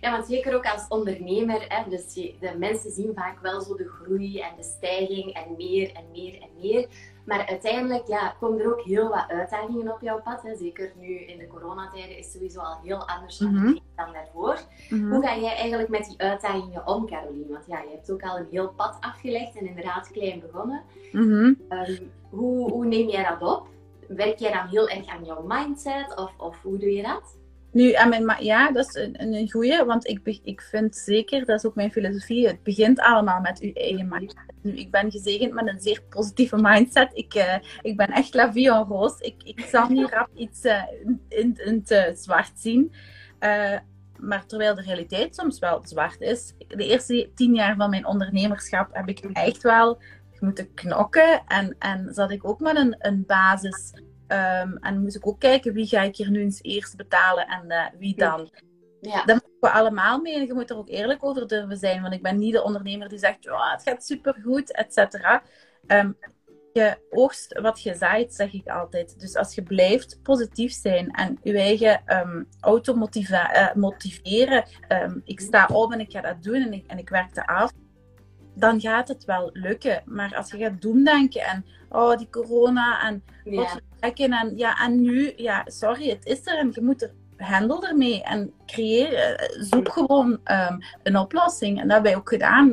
Ja, 0.02 0.12
want 0.12 0.26
zeker 0.26 0.56
ook 0.56 0.66
als 0.66 0.86
ondernemer, 0.88 1.66
hè, 1.68 1.90
dus 1.90 2.14
je, 2.14 2.36
de 2.40 2.58
mensen 2.58 2.92
zien 2.92 3.12
vaak 3.16 3.40
wel 3.42 3.62
zo 3.62 3.76
de 3.76 3.88
groei 3.88 4.40
en 4.40 4.56
de 4.58 4.64
stijging 4.64 5.34
en 5.34 5.56
meer 5.58 5.92
en 5.94 6.04
meer 6.12 6.42
en 6.42 6.50
meer. 6.62 6.88
Maar 7.28 7.46
uiteindelijk 7.46 8.08
ja, 8.08 8.36
komen 8.40 8.60
er 8.60 8.72
ook 8.72 8.82
heel 8.82 9.10
wat 9.10 9.26
uitdagingen 9.28 9.94
op 9.94 10.02
jouw 10.02 10.22
pad. 10.22 10.42
Hè. 10.42 10.56
Zeker 10.56 10.92
nu 10.96 11.08
in 11.08 11.38
de 11.38 11.48
coronatijden 11.48 12.18
is 12.18 12.26
het 12.26 12.34
sowieso 12.34 12.60
al 12.60 12.80
heel 12.84 13.08
anders 13.08 13.40
mm 13.40 13.56
-hmm. 13.56 13.80
dan 13.96 14.14
daarvoor. 14.14 14.60
Mm 14.90 15.00
-hmm. 15.00 15.12
Hoe 15.12 15.22
ga 15.24 15.38
jij 15.38 15.56
eigenlijk 15.56 15.90
met 15.90 16.06
die 16.06 16.18
uitdagingen 16.18 16.88
om, 16.88 17.08
Caroline? 17.08 17.54
Want 17.54 17.66
ja, 17.68 17.82
je 17.82 17.90
hebt 17.90 18.12
ook 18.12 18.24
al 18.24 18.38
een 18.38 18.48
heel 18.52 18.70
pad 18.70 18.98
afgelegd 19.00 19.56
en 19.56 19.68
inderdaad 19.68 20.12
klein 20.12 20.40
begonnen. 20.40 20.82
Mm 21.12 21.22
-hmm. 21.22 21.58
um, 21.70 22.12
hoe, 22.30 22.72
hoe 22.72 22.86
neem 22.86 23.10
jij 23.10 23.30
dat 23.30 23.50
op? 23.50 23.68
Werk 24.08 24.40
jij 24.40 24.54
dan 24.54 24.68
heel 24.68 24.90
erg 24.90 25.08
aan 25.08 25.26
jouw 25.26 25.44
mindset 25.48 26.16
of, 26.16 26.34
of 26.38 26.62
hoe 26.62 26.78
doe 26.78 26.94
je 26.94 27.04
dat? 27.04 27.38
Nu, 27.78 27.94
aan 27.94 28.10
mijn, 28.10 28.44
ja, 28.44 28.72
dat 28.72 28.88
is 28.88 28.96
een, 28.96 29.22
een 29.34 29.52
goeie, 29.52 29.86
want 29.86 30.08
ik, 30.08 30.40
ik 30.44 30.62
vind 30.62 30.96
zeker, 30.96 31.46
dat 31.46 31.58
is 31.58 31.66
ook 31.66 31.76
mijn 31.76 31.92
filosofie, 31.92 32.48
het 32.48 32.64
begint 32.64 33.00
allemaal 33.00 33.42
met 33.42 33.60
uw 33.60 33.74
eigen 33.74 34.08
mindset. 34.08 34.54
Nu, 34.62 34.72
ik 34.72 34.92
ben 34.92 35.12
gezegend 35.12 35.54
met 35.54 35.68
een 35.68 35.80
zeer 35.80 36.02
positieve 36.10 36.58
mindset. 36.62 37.10
Ik, 37.14 37.36
uh, 37.36 37.56
ik 37.82 37.98
ben 37.98 38.08
echt 38.08 38.34
la 38.34 38.52
vie 38.52 38.72
en 38.72 38.84
rose. 38.84 39.24
Ik, 39.24 39.44
ik 39.44 39.60
zal 39.60 39.88
niet 39.90 40.10
rap 40.14 40.30
iets 40.36 40.66
uh, 40.66 40.84
in, 41.28 41.60
in 41.66 41.84
het 41.86 42.20
zwart 42.20 42.52
zien. 42.56 42.94
Uh, 43.40 43.78
maar 44.20 44.46
terwijl 44.46 44.76
de 44.76 44.82
realiteit 44.82 45.36
soms 45.36 45.60
wel 45.60 45.82
zwart 45.86 46.22
is. 46.22 46.54
De 46.68 46.88
eerste 46.88 47.32
tien 47.36 47.54
jaar 47.54 47.76
van 47.76 47.90
mijn 47.90 48.06
ondernemerschap 48.06 48.90
heb 48.92 49.08
ik 49.08 49.20
echt 49.20 49.64
wel 49.64 50.02
moeten 50.40 50.74
knokken. 50.74 51.42
En, 51.48 51.76
en 51.80 52.14
zat 52.14 52.32
ik 52.32 52.48
ook 52.48 52.60
met 52.60 52.76
een, 52.78 52.96
een 53.00 53.24
basis 53.28 53.94
Um, 54.28 54.78
en 54.78 55.02
moest 55.02 55.16
ik 55.16 55.28
ook 55.28 55.40
kijken 55.40 55.74
wie 55.74 55.88
ga 55.88 56.02
ik 56.02 56.16
hier 56.16 56.30
nu 56.30 56.42
eens 56.42 56.62
eerst 56.62 56.96
betalen 56.96 57.48
en 57.48 57.64
uh, 57.68 57.86
wie 58.00 58.16
dan. 58.16 58.50
Ja. 59.02 59.26
Dat 59.26 59.42
moeten 59.42 59.60
we 59.60 59.70
allemaal 59.70 60.20
mee 60.20 60.36
en 60.36 60.46
je 60.46 60.54
moet 60.54 60.70
er 60.70 60.78
ook 60.78 60.90
eerlijk 60.90 61.24
over 61.24 61.48
durven 61.48 61.78
zijn. 61.78 62.02
Want 62.02 62.14
ik 62.14 62.22
ben 62.22 62.38
niet 62.38 62.54
de 62.54 62.64
ondernemer 62.64 63.10
die 63.10 63.18
zegt, 63.18 63.44
ja, 63.44 63.72
het 63.72 63.84
gaat 63.84 64.06
supergoed, 64.06 64.72
et 64.72 64.94
cetera. 64.94 65.44
Um, 65.88 66.18
je 66.74 66.98
oogst 67.10 67.60
wat 67.60 67.82
je 67.82 67.96
zaait, 67.96 68.34
zeg 68.34 68.54
ik 68.54 68.68
altijd. 68.68 69.20
Dus 69.20 69.36
als 69.36 69.56
je 69.56 69.64
blijft 69.64 70.20
positief 70.24 70.72
zijn 70.72 71.12
en 71.12 71.40
je 71.44 71.58
eigen 71.58 72.02
um, 72.06 72.48
automotiveren, 72.60 74.66
uh, 74.90 75.12
ik 75.24 75.40
sta 75.40 75.66
op 75.66 75.92
en 75.92 76.00
ik 76.00 76.12
ga 76.12 76.22
dat 76.22 76.44
doen 76.44 76.62
en 76.62 76.74
ik, 76.74 76.88
en 76.88 76.98
ik 76.98 77.10
werk 77.10 77.34
dat 77.34 77.46
af, 77.46 77.72
dan 78.56 78.82
gaat 78.82 79.08
het 79.08 79.26
wel 79.26 79.50
lukken. 79.54 80.02
Maar 80.06 80.36
als 80.36 80.52
je 80.52 80.58
gaat 80.58 80.82
doemdenken 80.82 81.42
en 81.42 81.66
oh, 81.90 82.18
die 82.18 82.30
corona 82.30 83.08
en 83.08 83.24
ja. 83.44 83.80
En 84.00 84.58
ja, 84.58 84.80
en 84.80 85.02
nu, 85.02 85.34
ja, 85.36 85.64
sorry, 85.66 86.10
het 86.10 86.26
is 86.26 86.48
er 86.48 86.58
en 86.58 86.70
je 86.74 86.82
moet 86.82 87.02
er 87.02 87.12
handel 87.38 87.88
ermee 87.88 88.24
en 88.24 88.54
creëer, 88.66 89.50
zoek 89.60 89.92
gewoon 89.92 90.32
um, 90.32 90.84
een 91.04 91.18
oplossing. 91.18 91.80
En 91.80 91.84
dat 91.84 91.92
hebben 91.92 92.12
wij 92.12 92.20
ook 92.20 92.30
gedaan. 92.30 92.72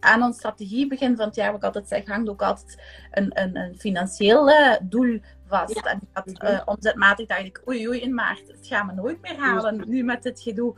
Aan 0.00 0.22
onze 0.22 0.38
strategie 0.38 0.86
begin 0.86 1.16
van 1.16 1.26
het 1.26 1.34
jaar, 1.34 1.48
wat 1.50 1.56
ik 1.56 1.64
altijd 1.64 1.88
zeg, 1.88 2.06
hangt 2.06 2.28
ook 2.28 2.42
altijd 2.42 2.82
een, 3.10 3.30
een, 3.42 3.56
een 3.56 3.74
financieel 3.78 4.48
uh, 4.48 4.74
doel 4.82 5.20
vast. 5.46 5.74
Ja. 5.74 5.82
En 5.82 6.00
uh, 6.44 6.60
omzetmatig 6.64 7.26
dacht 7.26 7.44
ik, 7.44 7.62
oei 7.68 7.88
oei 7.88 8.00
in 8.00 8.14
maart, 8.14 8.46
dat 8.46 8.66
gaan 8.66 8.86
we 8.86 8.92
nooit 8.92 9.22
meer 9.22 9.36
halen 9.36 9.82
nu 9.86 10.02
met 10.02 10.22
dit 10.22 10.40
gedoe. 10.40 10.76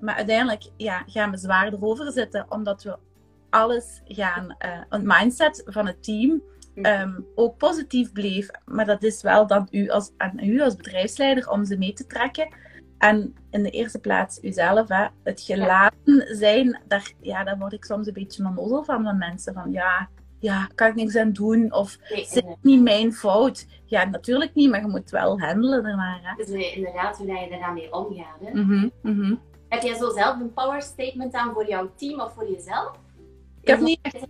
Maar 0.00 0.14
uiteindelijk 0.14 0.62
ja, 0.76 1.02
gaan 1.06 1.30
we 1.30 1.36
zwaar 1.36 1.72
erover 1.72 2.12
zitten, 2.12 2.46
omdat 2.48 2.82
we 2.82 2.96
alles 3.50 4.00
gaan, 4.04 4.56
uh, 4.64 4.80
een 4.88 5.06
mindset 5.06 5.62
van 5.66 5.86
het 5.86 6.02
team 6.02 6.42
um, 6.82 7.26
ook 7.34 7.56
positief 7.56 8.12
bleef. 8.12 8.48
Maar 8.64 8.86
dat 8.86 9.02
is 9.02 9.22
wel 9.22 9.46
dan 9.46 9.68
u 9.70 9.88
als, 9.88 10.12
aan 10.16 10.38
u 10.42 10.60
als 10.60 10.76
bedrijfsleider 10.76 11.50
om 11.50 11.64
ze 11.64 11.78
mee 11.78 11.92
te 11.92 12.06
trekken. 12.06 12.48
En 12.98 13.34
in 13.50 13.62
de 13.62 13.70
eerste 13.70 13.98
plaats 13.98 14.42
uzelf, 14.42 14.88
hè. 14.88 15.06
het 15.22 15.40
gelaten 15.40 16.36
zijn, 16.36 16.80
daar, 16.88 17.12
ja, 17.20 17.44
daar 17.44 17.58
word 17.58 17.72
ik 17.72 17.84
soms 17.84 18.06
een 18.06 18.12
beetje 18.12 18.44
onnozel 18.44 18.84
van 18.84 19.02
van 19.02 19.18
mensen. 19.18 19.54
Van 19.54 19.72
ja, 19.72 20.08
ja, 20.38 20.68
kan 20.74 20.88
ik 20.88 20.94
niks 20.94 21.16
aan 21.16 21.32
doen? 21.32 21.72
Of 21.72 21.98
Nee, 22.10 22.20
is 22.20 22.34
het 22.34 22.56
niet 22.62 22.82
mijn 22.82 23.12
fout? 23.12 23.66
Ja, 23.84 24.04
natuurlijk 24.04 24.54
niet, 24.54 24.70
maar 24.70 24.80
je 24.80 24.86
moet 24.86 25.10
wel 25.10 25.40
handelen 25.40 25.84
ernaar. 25.84 26.20
Hè. 26.22 26.44
Dus 26.44 26.54
eh, 26.54 26.76
inderdaad, 26.76 27.16
hoe 27.16 27.26
je 27.26 27.58
dan 27.60 27.74
mee 27.74 27.92
omgaat. 27.92 28.40
Hè? 28.40 28.60
Mhm, 28.60 28.88
mhm. 29.02 29.34
Heb 29.68 29.82
jij 29.82 29.94
zo 29.94 30.10
zelf 30.10 30.40
een 30.40 30.52
power 30.52 30.82
statement 30.82 31.34
aan 31.34 31.52
voor 31.52 31.68
jouw 31.68 31.90
team 31.96 32.20
of 32.20 32.32
voor 32.32 32.50
jezelf? 32.50 32.98
Ik 33.60 33.68
heb 33.68 33.80
niet 33.80 33.98
echt. 34.02 34.24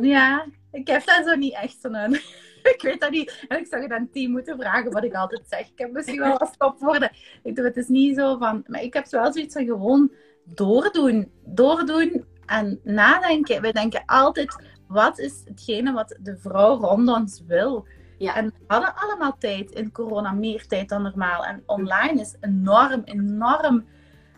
Ja, 0.00 0.46
ik 0.72 0.86
heb 0.86 1.06
daar 1.06 1.22
zo 1.24 1.34
niet 1.34 1.54
echt 1.54 1.76
zo'n. 1.80 2.14
ik 2.74 2.78
weet 2.82 3.00
dat 3.00 3.10
niet. 3.10 3.44
En 3.48 3.58
ik 3.58 3.66
zou 3.66 3.82
aan 3.92 4.02
het 4.02 4.12
team 4.12 4.30
moeten 4.30 4.56
vragen 4.58 4.92
wat 4.92 5.04
ik 5.04 5.14
altijd 5.14 5.42
zeg. 5.48 5.60
Ik 5.60 5.72
heb 5.78 5.92
misschien 5.92 6.18
wel 6.18 6.38
wat 6.38 6.50
stopwoorden. 6.54 7.10
Ik 7.42 7.56
doe 7.56 7.64
het 7.64 7.76
is 7.76 7.88
niet 7.88 8.16
zo 8.16 8.36
van. 8.38 8.64
Maar 8.66 8.82
ik 8.82 8.94
heb 8.94 9.06
wel 9.06 9.32
zoiets 9.32 9.54
van 9.54 9.64
gewoon 9.64 10.10
doordoen. 10.44 11.30
Doordoen 11.44 12.24
en 12.46 12.80
nadenken. 12.84 13.62
We 13.62 13.72
denken 13.72 14.02
altijd: 14.06 14.56
wat 14.88 15.18
is 15.18 15.42
hetgene 15.44 15.92
wat 15.92 16.18
de 16.20 16.36
vrouw 16.38 16.76
rond 16.78 17.08
ons 17.08 17.42
wil? 17.46 17.86
Ja. 18.18 18.36
En 18.36 18.46
we 18.46 18.52
hadden 18.66 18.94
allemaal 18.96 19.36
tijd 19.38 19.70
in 19.70 19.92
corona, 19.92 20.32
meer 20.32 20.66
tijd 20.66 20.88
dan 20.88 21.02
normaal. 21.02 21.44
En 21.44 21.62
online 21.66 22.20
is 22.20 22.36
enorm, 22.40 23.02
enorm. 23.04 23.84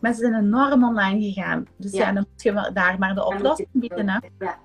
Mensen 0.01 0.23
zijn 0.31 0.45
enorm 0.45 0.85
online 0.85 1.21
gegaan. 1.33 1.67
Dus 1.77 1.93
ja, 1.93 2.07
Ja. 2.07 2.13
dan 2.13 2.27
moet 2.31 2.43
je 2.43 2.71
daar 2.73 2.99
maar 2.99 3.09
de 3.09 3.15
Dan 3.15 3.25
oplossing 3.35 3.69
je- 3.73 3.79
bieden. 3.79 4.09
Hè? 4.09 4.19
Ja. 4.39 4.59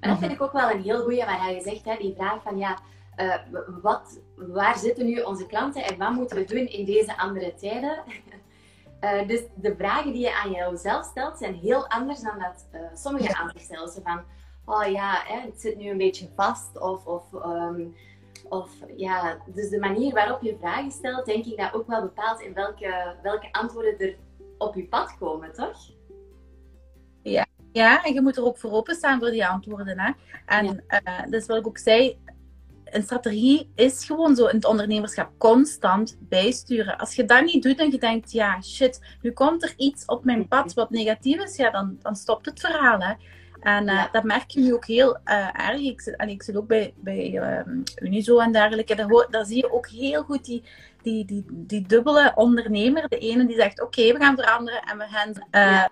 En 0.00 0.10
dat 0.10 0.18
vind 0.18 0.32
ik 0.32 0.42
ook 0.42 0.52
wel 0.52 0.70
een 0.70 0.82
heel 0.82 1.02
goeie, 1.02 1.24
waar 1.24 1.52
je 1.52 1.60
zegt, 1.60 1.84
hè, 1.84 1.96
die 1.96 2.14
vraag 2.14 2.42
van 2.42 2.58
ja, 2.58 2.78
eh, 3.16 3.34
wat, 3.82 4.20
waar 4.36 4.78
zitten 4.78 5.06
nu 5.06 5.20
onze 5.20 5.46
klanten 5.46 5.84
en 5.84 5.98
wat 5.98 6.12
moeten 6.12 6.36
we 6.36 6.44
doen 6.44 6.66
in 6.66 6.84
deze 6.84 7.16
andere 7.18 7.54
tijden? 7.54 7.98
Eh, 8.98 9.26
dus 9.28 9.40
de 9.54 9.74
vragen 9.76 10.12
die 10.12 10.22
je 10.22 10.34
aan 10.34 10.50
jezelf 10.50 11.04
stelt 11.04 11.38
zijn 11.38 11.54
heel 11.54 11.88
anders 11.88 12.20
dan 12.20 12.38
dat 12.38 12.68
eh, 12.70 12.80
sommigen 12.94 13.36
aan 13.36 13.50
zich 13.54 13.62
stellen. 13.62 13.88
Zo 13.88 14.00
van, 14.04 14.22
oh 14.64 14.90
ja, 14.90 15.22
hè, 15.26 15.40
het 15.40 15.60
zit 15.60 15.76
nu 15.76 15.90
een 15.90 15.98
beetje 15.98 16.28
vast. 16.36 16.80
Of, 16.80 17.06
of, 17.06 17.34
ehm, 17.34 17.86
of 18.48 18.70
ja, 18.96 19.38
dus 19.46 19.68
de 19.68 19.78
manier 19.78 20.14
waarop 20.14 20.42
je 20.42 20.56
vragen 20.60 20.90
stelt, 20.90 21.26
denk 21.26 21.44
ik 21.44 21.56
dat 21.56 21.74
ook 21.74 21.86
wel 21.86 22.02
bepaalt 22.02 22.40
in 22.40 22.54
welke, 22.54 23.16
welke 23.22 23.52
antwoorden 23.52 23.98
er 23.98 24.16
op 24.58 24.74
je 24.74 24.84
pad 24.84 25.18
komen, 25.18 25.52
toch? 25.52 25.76
Ja, 27.22 27.46
en 27.72 28.14
je 28.14 28.20
moet 28.22 28.36
er 28.36 28.44
ook 28.44 28.58
voor 28.58 28.70
openstaan 28.72 29.18
voor 29.18 29.30
die 29.30 29.46
antwoorden. 29.46 29.98
Hè? 29.98 30.10
En 30.46 30.84
eh, 30.86 31.00
dus 31.28 31.46
wat 31.46 31.56
ik 31.56 31.66
ook 31.66 31.78
zei, 31.78 32.18
een 32.84 33.02
strategie 33.02 33.70
is 33.74 34.04
gewoon 34.04 34.36
zo 34.36 34.46
in 34.46 34.56
het 34.56 34.64
ondernemerschap 34.64 35.30
constant 35.38 36.16
bijsturen. 36.20 36.98
Als 36.98 37.14
je 37.14 37.24
dat 37.24 37.44
niet 37.44 37.62
doet 37.62 37.78
en 37.78 37.90
je 37.90 37.98
denkt, 37.98 38.32
ja, 38.32 38.60
shit, 38.62 39.00
nu 39.22 39.32
komt 39.32 39.62
er 39.62 39.74
iets 39.76 40.04
op 40.04 40.24
mijn 40.24 40.48
pad 40.48 40.74
wat 40.74 40.90
negatief 40.90 41.42
is, 41.42 41.56
ja, 41.56 41.70
dan, 41.70 41.98
dan 42.02 42.16
stopt 42.16 42.46
het 42.46 42.60
verhaal. 42.60 42.98
Hè? 43.00 43.12
En 43.60 43.88
eh, 43.88 43.94
Ja. 43.94 44.08
dat 44.12 44.24
merk 44.24 44.50
je 44.50 44.60
nu 44.60 44.74
ook 44.74 44.86
heel 44.86 45.18
eh, 45.24 45.68
erg. 45.68 45.80
Ik 45.80 46.00
zit, 46.00 46.16
en 46.16 46.28
ik 46.28 46.42
zit 46.42 46.56
ook 46.56 46.66
bij, 46.66 46.94
bij 46.96 47.38
ehm, 47.38 47.80
Unizo 48.02 48.38
en 48.38 48.52
dergelijke. 48.52 48.94
Daar, 48.94 49.08
hoor- 49.08 49.26
daar 49.30 49.44
zie 49.46 49.56
je 49.56 49.72
ook 49.72 49.88
heel 49.88 50.22
goed 50.22 50.44
die, 50.44 50.62
die, 51.02 51.24
die, 51.24 51.44
die 51.48 51.86
dubbele 51.86 52.32
ondernemer. 52.34 53.08
De 53.08 53.18
ene 53.18 53.46
die 53.46 53.56
zegt, 53.56 53.82
oké, 53.82 54.12
we 54.12 54.18
gaan 54.18 54.36
veranderen 54.36 54.82
en 54.82 54.98
we 54.98 55.04
gaan... 55.04 55.32
Ja. 55.50 55.88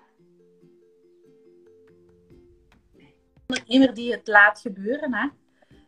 Ondernemer 3.47 3.93
die 3.93 4.11
het 4.11 4.27
laat 4.27 4.59
gebeuren. 4.59 5.13
Hè? 5.13 5.27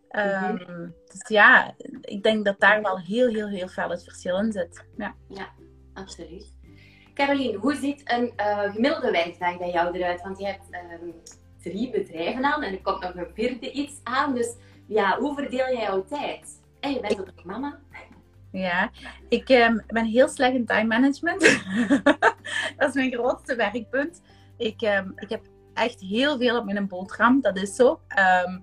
Ehm, 0.09 0.89
Dus 1.07 1.27
ja, 1.27 1.73
ik 2.01 2.23
denk 2.23 2.45
dat 2.45 2.59
daar 2.59 2.81
wel 2.81 2.99
heel, 2.99 3.27
heel, 3.27 3.47
heel 3.47 3.67
veel 3.67 3.89
het 3.89 4.03
verschil 4.03 4.37
in 4.37 4.51
zit. 4.51 4.85
Ja. 5.27 5.49
Absoluut. 5.93 6.53
Caroline, 7.13 7.57
hoe 7.57 7.75
ziet 7.75 8.01
een 8.11 8.33
eh, 8.35 8.73
gemiddelde 8.73 9.11
werkdag 9.11 9.57
bij 9.57 9.71
jou 9.71 9.97
eruit? 9.97 10.21
Want 10.21 10.39
je 10.39 10.45
hebt 10.45 10.69
ehm, 10.69 11.09
drie 11.61 11.89
bedrijven 11.89 12.45
aan 12.45 12.63
en 12.63 12.73
er 12.73 12.81
komt 12.81 13.01
nog 13.01 13.15
een 13.15 13.27
vierde 13.33 13.71
iets 13.71 13.99
aan. 14.03 14.33
Dus 14.33 14.55
ja, 14.87 15.19
hoe 15.19 15.35
verdeel 15.35 15.73
jij 15.73 15.81
jouw 15.81 16.05
tijd? 16.05 16.61
En 16.79 16.93
je 16.93 16.99
bent 16.99 17.19
ook 17.19 17.35
nog 17.35 17.45
mama. 17.45 17.79
Ja, 18.51 18.91
ik 19.29 19.49
ehm, 19.49 19.77
ben 19.87 20.05
heel 20.05 20.27
slecht 20.27 20.53
in 20.53 20.65
time 20.65 20.87
management. 20.87 21.41
dat 22.77 22.89
is 22.89 22.93
mijn 22.93 23.11
grootste 23.11 23.55
werkpunt. 23.55 24.21
Ik, 24.57 24.81
ik 25.15 25.29
heb 25.29 25.45
echt 25.73 25.99
heel 25.99 26.37
veel 26.37 26.57
op 26.57 26.65
mijn 26.65 26.87
boterham, 26.87 27.41
dat 27.41 27.57
is 27.57 27.75
zo. 27.75 27.99
Ehm, 28.07 28.59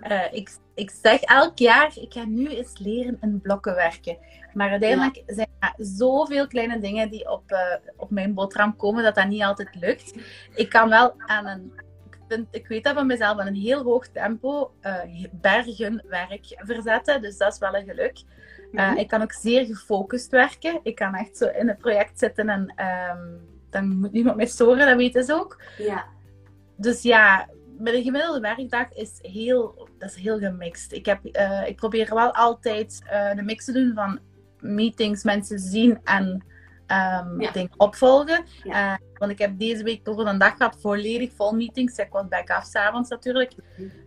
eh, 0.00 0.32
ik, 0.32 0.50
ik 0.74 0.90
zeg 1.02 1.20
elk 1.20 1.58
jaar, 1.58 1.92
ik 1.94 2.12
ga 2.12 2.24
nu 2.24 2.48
eens 2.48 2.78
leren 2.78 3.18
in 3.20 3.40
blokken 3.40 3.74
werken. 3.74 4.18
Maar 4.52 4.70
uiteindelijk 4.70 5.22
zijn 5.26 5.48
er 5.58 5.74
zoveel 5.76 6.46
kleine 6.46 6.80
dingen 6.80 7.10
die 7.10 7.30
op, 7.30 7.50
eh, 7.50 7.74
op 7.96 8.10
mijn 8.10 8.34
boterham 8.34 8.76
komen, 8.76 9.02
dat 9.02 9.14
dat 9.14 9.28
niet 9.28 9.42
altijd 9.42 9.74
lukt. 9.74 10.14
Ik 10.54 10.68
kan 10.68 10.88
wel 10.88 11.14
aan 11.16 11.46
een, 11.46 11.72
ik, 12.50 12.68
weet 12.68 12.84
dat 12.84 12.94
van 12.94 13.06
mezelf, 13.06 13.38
aan 13.38 13.46
een 13.46 13.54
heel 13.54 13.82
hoog 13.82 14.08
tempo 14.08 14.72
eh, 14.80 15.24
bergen 15.32 16.04
werk 16.08 16.46
verzetten. 16.56 17.22
Dus 17.22 17.36
dat 17.36 17.52
is 17.52 17.58
wel 17.58 17.74
een 17.74 17.84
geluk. 17.84 18.22
Uh, 18.72 18.92
ik 18.96 19.08
kan 19.08 19.22
ook 19.22 19.32
zeer 19.32 19.66
gefocust 19.66 20.30
werken. 20.30 20.80
Ik 20.82 20.94
kan 20.94 21.14
echt 21.14 21.36
zo 21.36 21.46
in 21.46 21.68
het 21.68 21.78
project 21.78 22.18
zitten 22.18 22.48
en 22.48 22.72
ehm, 22.76 23.26
dan 23.70 23.98
moet 23.98 24.12
niemand 24.12 24.36
mij 24.36 24.46
storen, 24.46 24.86
dat 24.86 24.96
weten 24.96 25.24
ze 25.24 25.34
ook. 25.34 25.62
Ja, 25.78 26.04
Dus 26.80 27.02
ja, 27.02 27.48
met 27.78 27.94
een 27.94 28.02
gemiddelde 28.02 28.40
werkdag 28.40 28.92
is 28.92 29.18
heel, 29.22 29.88
dat 29.98 30.10
is 30.10 30.16
heel 30.16 30.38
gemixt. 30.38 30.92
Ik, 30.92 31.06
heb, 31.06 31.18
uh, 31.32 31.66
ik 31.66 31.76
probeer 31.76 32.14
wel 32.14 32.34
altijd 32.34 33.00
uh, 33.12 33.34
de 33.34 33.42
mix 33.42 33.64
te 33.64 33.72
doen 33.72 33.92
van 33.94 34.18
meetings, 34.60 35.22
mensen 35.24 35.58
zien 35.58 35.98
en 36.04 36.26
um, 36.26 37.40
Ja. 37.40 37.50
dingen 37.52 37.70
opvolgen. 37.76 38.44
Ja. 38.62 38.92
Uh, 38.92 38.98
want 39.18 39.32
ik 39.32 39.38
heb 39.38 39.58
deze 39.58 39.82
week 39.82 40.04
toch 40.04 40.16
een 40.18 40.38
dag 40.38 40.56
gehad 40.56 40.76
volledig 40.80 41.32
vol 41.36 41.52
meetings. 41.52 41.96
Ik 41.98 42.10
was 42.10 42.28
back 42.28 42.50
af 42.50 42.64
s'avonds 42.64 43.08
natuurlijk. 43.10 43.52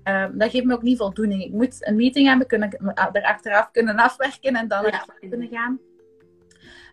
Um, 0.04 0.38
dat 0.38 0.52
geeft 0.52 0.66
me 0.66 0.74
ook 0.74 0.82
niet 0.82 0.98
voldoening. 0.98 1.44
Ik 1.44 1.52
moet 1.52 1.88
een 1.88 1.96
meeting 1.96 2.28
hebben, 2.28 2.48
kunnen, 2.48 2.70
er 3.14 3.24
achteraf 3.24 3.72
kunnen 3.72 3.96
afwerken 3.96 4.56
en 4.56 4.68
dan 4.68 4.84
Ja. 4.84 4.90
naar 4.90 5.18
kunnen 5.30 5.48
gaan. 5.52 5.80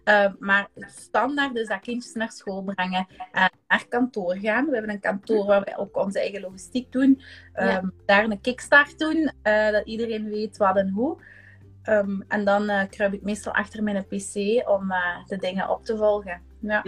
Uh, 0.09 0.27
maar 0.38 0.68
standaard 0.87 1.57
is 1.57 1.68
dat 1.68 1.81
kindjes 1.81 2.12
naar 2.12 2.33
school 2.33 2.62
brengen 2.62 3.07
en 3.33 3.51
naar 3.68 3.87
kantoor 3.88 4.37
gaan. 4.37 4.66
We 4.66 4.73
hebben 4.73 4.90
een 4.90 5.01
kantoor 5.01 5.47
waar 5.47 5.64
wij 5.64 5.77
ook 5.77 5.97
onze 5.97 6.21
eigen 6.21 6.40
logistiek 6.40 6.92
doen. 6.92 7.23
Um, 7.55 7.66
Ja. 7.66 7.90
Daar 8.07 8.25
een 8.25 8.40
kickstart 8.40 8.99
doen, 8.99 9.33
uh, 9.42 9.71
dat 9.71 9.87
iedereen 9.87 10.29
weet 10.29 10.57
wat 10.57 10.77
en 10.77 10.88
hoe. 10.88 11.23
Um, 11.85 12.25
en 12.29 12.44
dan 12.44 12.88
kruip 12.88 13.12
ik 13.12 13.23
meestal 13.23 13.53
achter 13.53 13.83
mijn 13.83 14.07
pc 14.07 14.35
om 14.68 14.92
de 15.27 15.37
dingen 15.40 15.68
op 15.68 15.85
te 15.85 15.97
volgen. 15.97 16.42
Ja. 16.61 16.85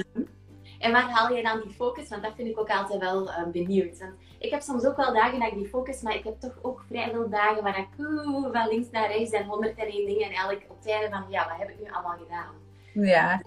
En 0.78 0.92
waar 0.92 1.11
haal 1.11 1.35
je 1.37 1.42
dan 1.42 1.61
die 1.61 1.74
focus? 1.74 2.09
Want 2.09 2.22
dat 2.22 2.35
vind 2.37 2.48
ik 2.48 2.59
ook 2.59 2.70
altijd 2.70 3.00
wel 3.00 3.28
uh, 3.28 3.46
benieuwd. 3.46 3.98
Want 3.98 4.12
ik 4.38 4.50
heb 4.50 4.61
soms 4.61 4.85
ook 4.85 4.96
wel 4.96 5.12
dagen 5.12 5.40
dat 5.40 5.48
ik 5.48 5.59
die 5.59 5.68
focus, 5.68 6.02
maar 6.02 6.14
ik 6.14 6.24
heb 6.24 6.40
toch 6.40 6.59
ook 6.62 6.85
vrij 6.88 7.11
veel 7.11 7.28
dagen 7.28 7.62
waar 7.62 7.78
ik 7.78 7.88
oeh, 7.98 8.52
van 8.52 8.68
links 8.68 8.90
naar 8.90 9.09
rechts 9.09 9.30
en 9.30 9.44
101 9.44 10.06
dingen 10.06 10.26
en 10.26 10.33
eigenlijk 10.33 10.64
op 10.68 10.83
tijden 10.83 11.11
van 11.11 11.24
ja, 11.28 11.48
wat 11.48 11.59
heb 11.59 11.68
ik 11.68 11.80
nu 11.80 11.90
allemaal 11.90 12.18
gedaan? 12.18 12.69
Ja. 12.94 13.42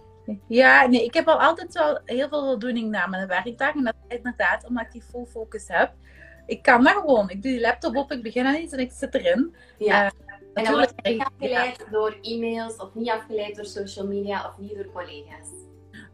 Ja, 0.48 0.88
nee, 0.88 1.04
ik 1.04 1.14
heb 1.14 1.28
al 1.28 1.42
altijd 1.42 1.74
wel 1.74 2.00
heel 2.06 2.28
veel 2.28 2.44
voldoening 2.44 2.90
na 2.90 3.08
mijn 3.08 3.28
werkdag. 3.28 3.76
En 3.76 3.84
dat 3.84 3.96
is 4.08 4.16
inderdaad 4.16 4.66
omdat 4.68 4.86
ik 4.86 4.92
die 4.92 5.02
full 5.02 5.26
focus 5.26 5.68
heb. 5.68 5.94
Ik 6.46 6.62
kan 6.62 6.84
dat 6.84 6.94
gewoon. 6.94 7.30
Ik 7.30 7.42
doe 7.42 7.52
die 7.52 7.62
laptop 7.62 7.96
op, 7.96 8.12
ik 8.12 8.24
begin 8.24 8.46
aan 8.46 8.56
iets 8.56 8.74
en 8.74 8.80
ik 8.80 8.92
zit 8.92 9.16
erin. 9.16 9.56
Ja. 9.78 10.04
Uh, 10.06 10.12
en 10.54 10.64
dan 10.64 10.74
word 10.74 10.94
je 10.96 11.10
niet 11.10 11.22
afgeleid 11.22 11.78
ja. 11.78 11.92
door 11.92 12.18
e-mails 12.22 12.78
of 12.78 12.94
niet 12.94 13.10
afgeleid 13.10 13.56
door 13.56 13.66
social 13.66 14.08
media 14.08 14.48
of 14.48 14.58
niet 14.58 14.76
door 14.76 14.92
collega's. 14.92 15.48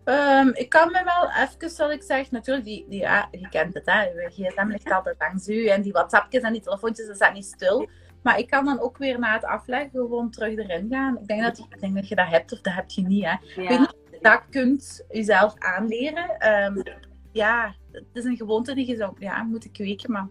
Um, 0.05 0.53
ik 0.53 0.69
kan 0.69 0.91
me 0.91 1.03
wel 1.03 1.31
even, 1.43 1.69
zal 1.69 1.91
ik 1.91 2.03
zeg, 2.03 2.31
natuurlijk, 2.31 2.65
die, 2.65 2.85
die, 2.89 2.99
ja, 2.99 3.27
je 3.31 3.49
kent 3.49 3.73
het, 3.73 3.85
hè. 3.85 4.01
Je 4.01 4.29
gsm 4.29 4.67
ligt 4.67 4.91
altijd 4.91 5.15
langs 5.19 5.47
u 5.47 5.67
en 5.67 5.81
die 5.81 5.91
WhatsAppjes 5.91 6.41
en 6.41 6.53
die 6.53 6.61
telefoontjes, 6.61 7.07
dat 7.07 7.15
staat 7.15 7.33
niet 7.33 7.45
stil. 7.45 7.89
Maar 8.23 8.39
ik 8.39 8.47
kan 8.47 8.65
dan 8.65 8.79
ook 8.79 8.97
weer 8.97 9.19
na 9.19 9.33
het 9.33 9.45
afleggen 9.45 9.89
gewoon 9.91 10.31
terug 10.31 10.57
erin 10.57 10.87
gaan. 10.89 11.17
Ik 11.17 11.27
denk 11.27 11.41
dat, 11.41 11.57
ik 11.57 11.79
denk 11.79 11.95
dat 11.95 12.07
je 12.07 12.15
dat 12.15 12.27
hebt 12.27 12.51
of 12.51 12.61
dat 12.61 12.73
heb 12.73 12.89
je 12.89 13.01
niet, 13.01 13.25
hè. 13.25 13.61
Ja. 13.61 13.67
Weet 13.67 13.79
niet 13.79 13.97
dat 14.21 14.41
kunt 14.49 15.05
jezelf 15.09 15.53
aanleren. 15.57 16.53
Um, 16.65 16.83
ja, 17.31 17.75
het 17.91 18.05
is 18.13 18.23
een 18.23 18.37
gewoonte 18.37 18.75
die 18.75 18.87
je 18.87 18.95
zou 18.95 19.13
ja, 19.19 19.43
moeten 19.43 19.71
kweken, 19.71 20.11
maar 20.11 20.27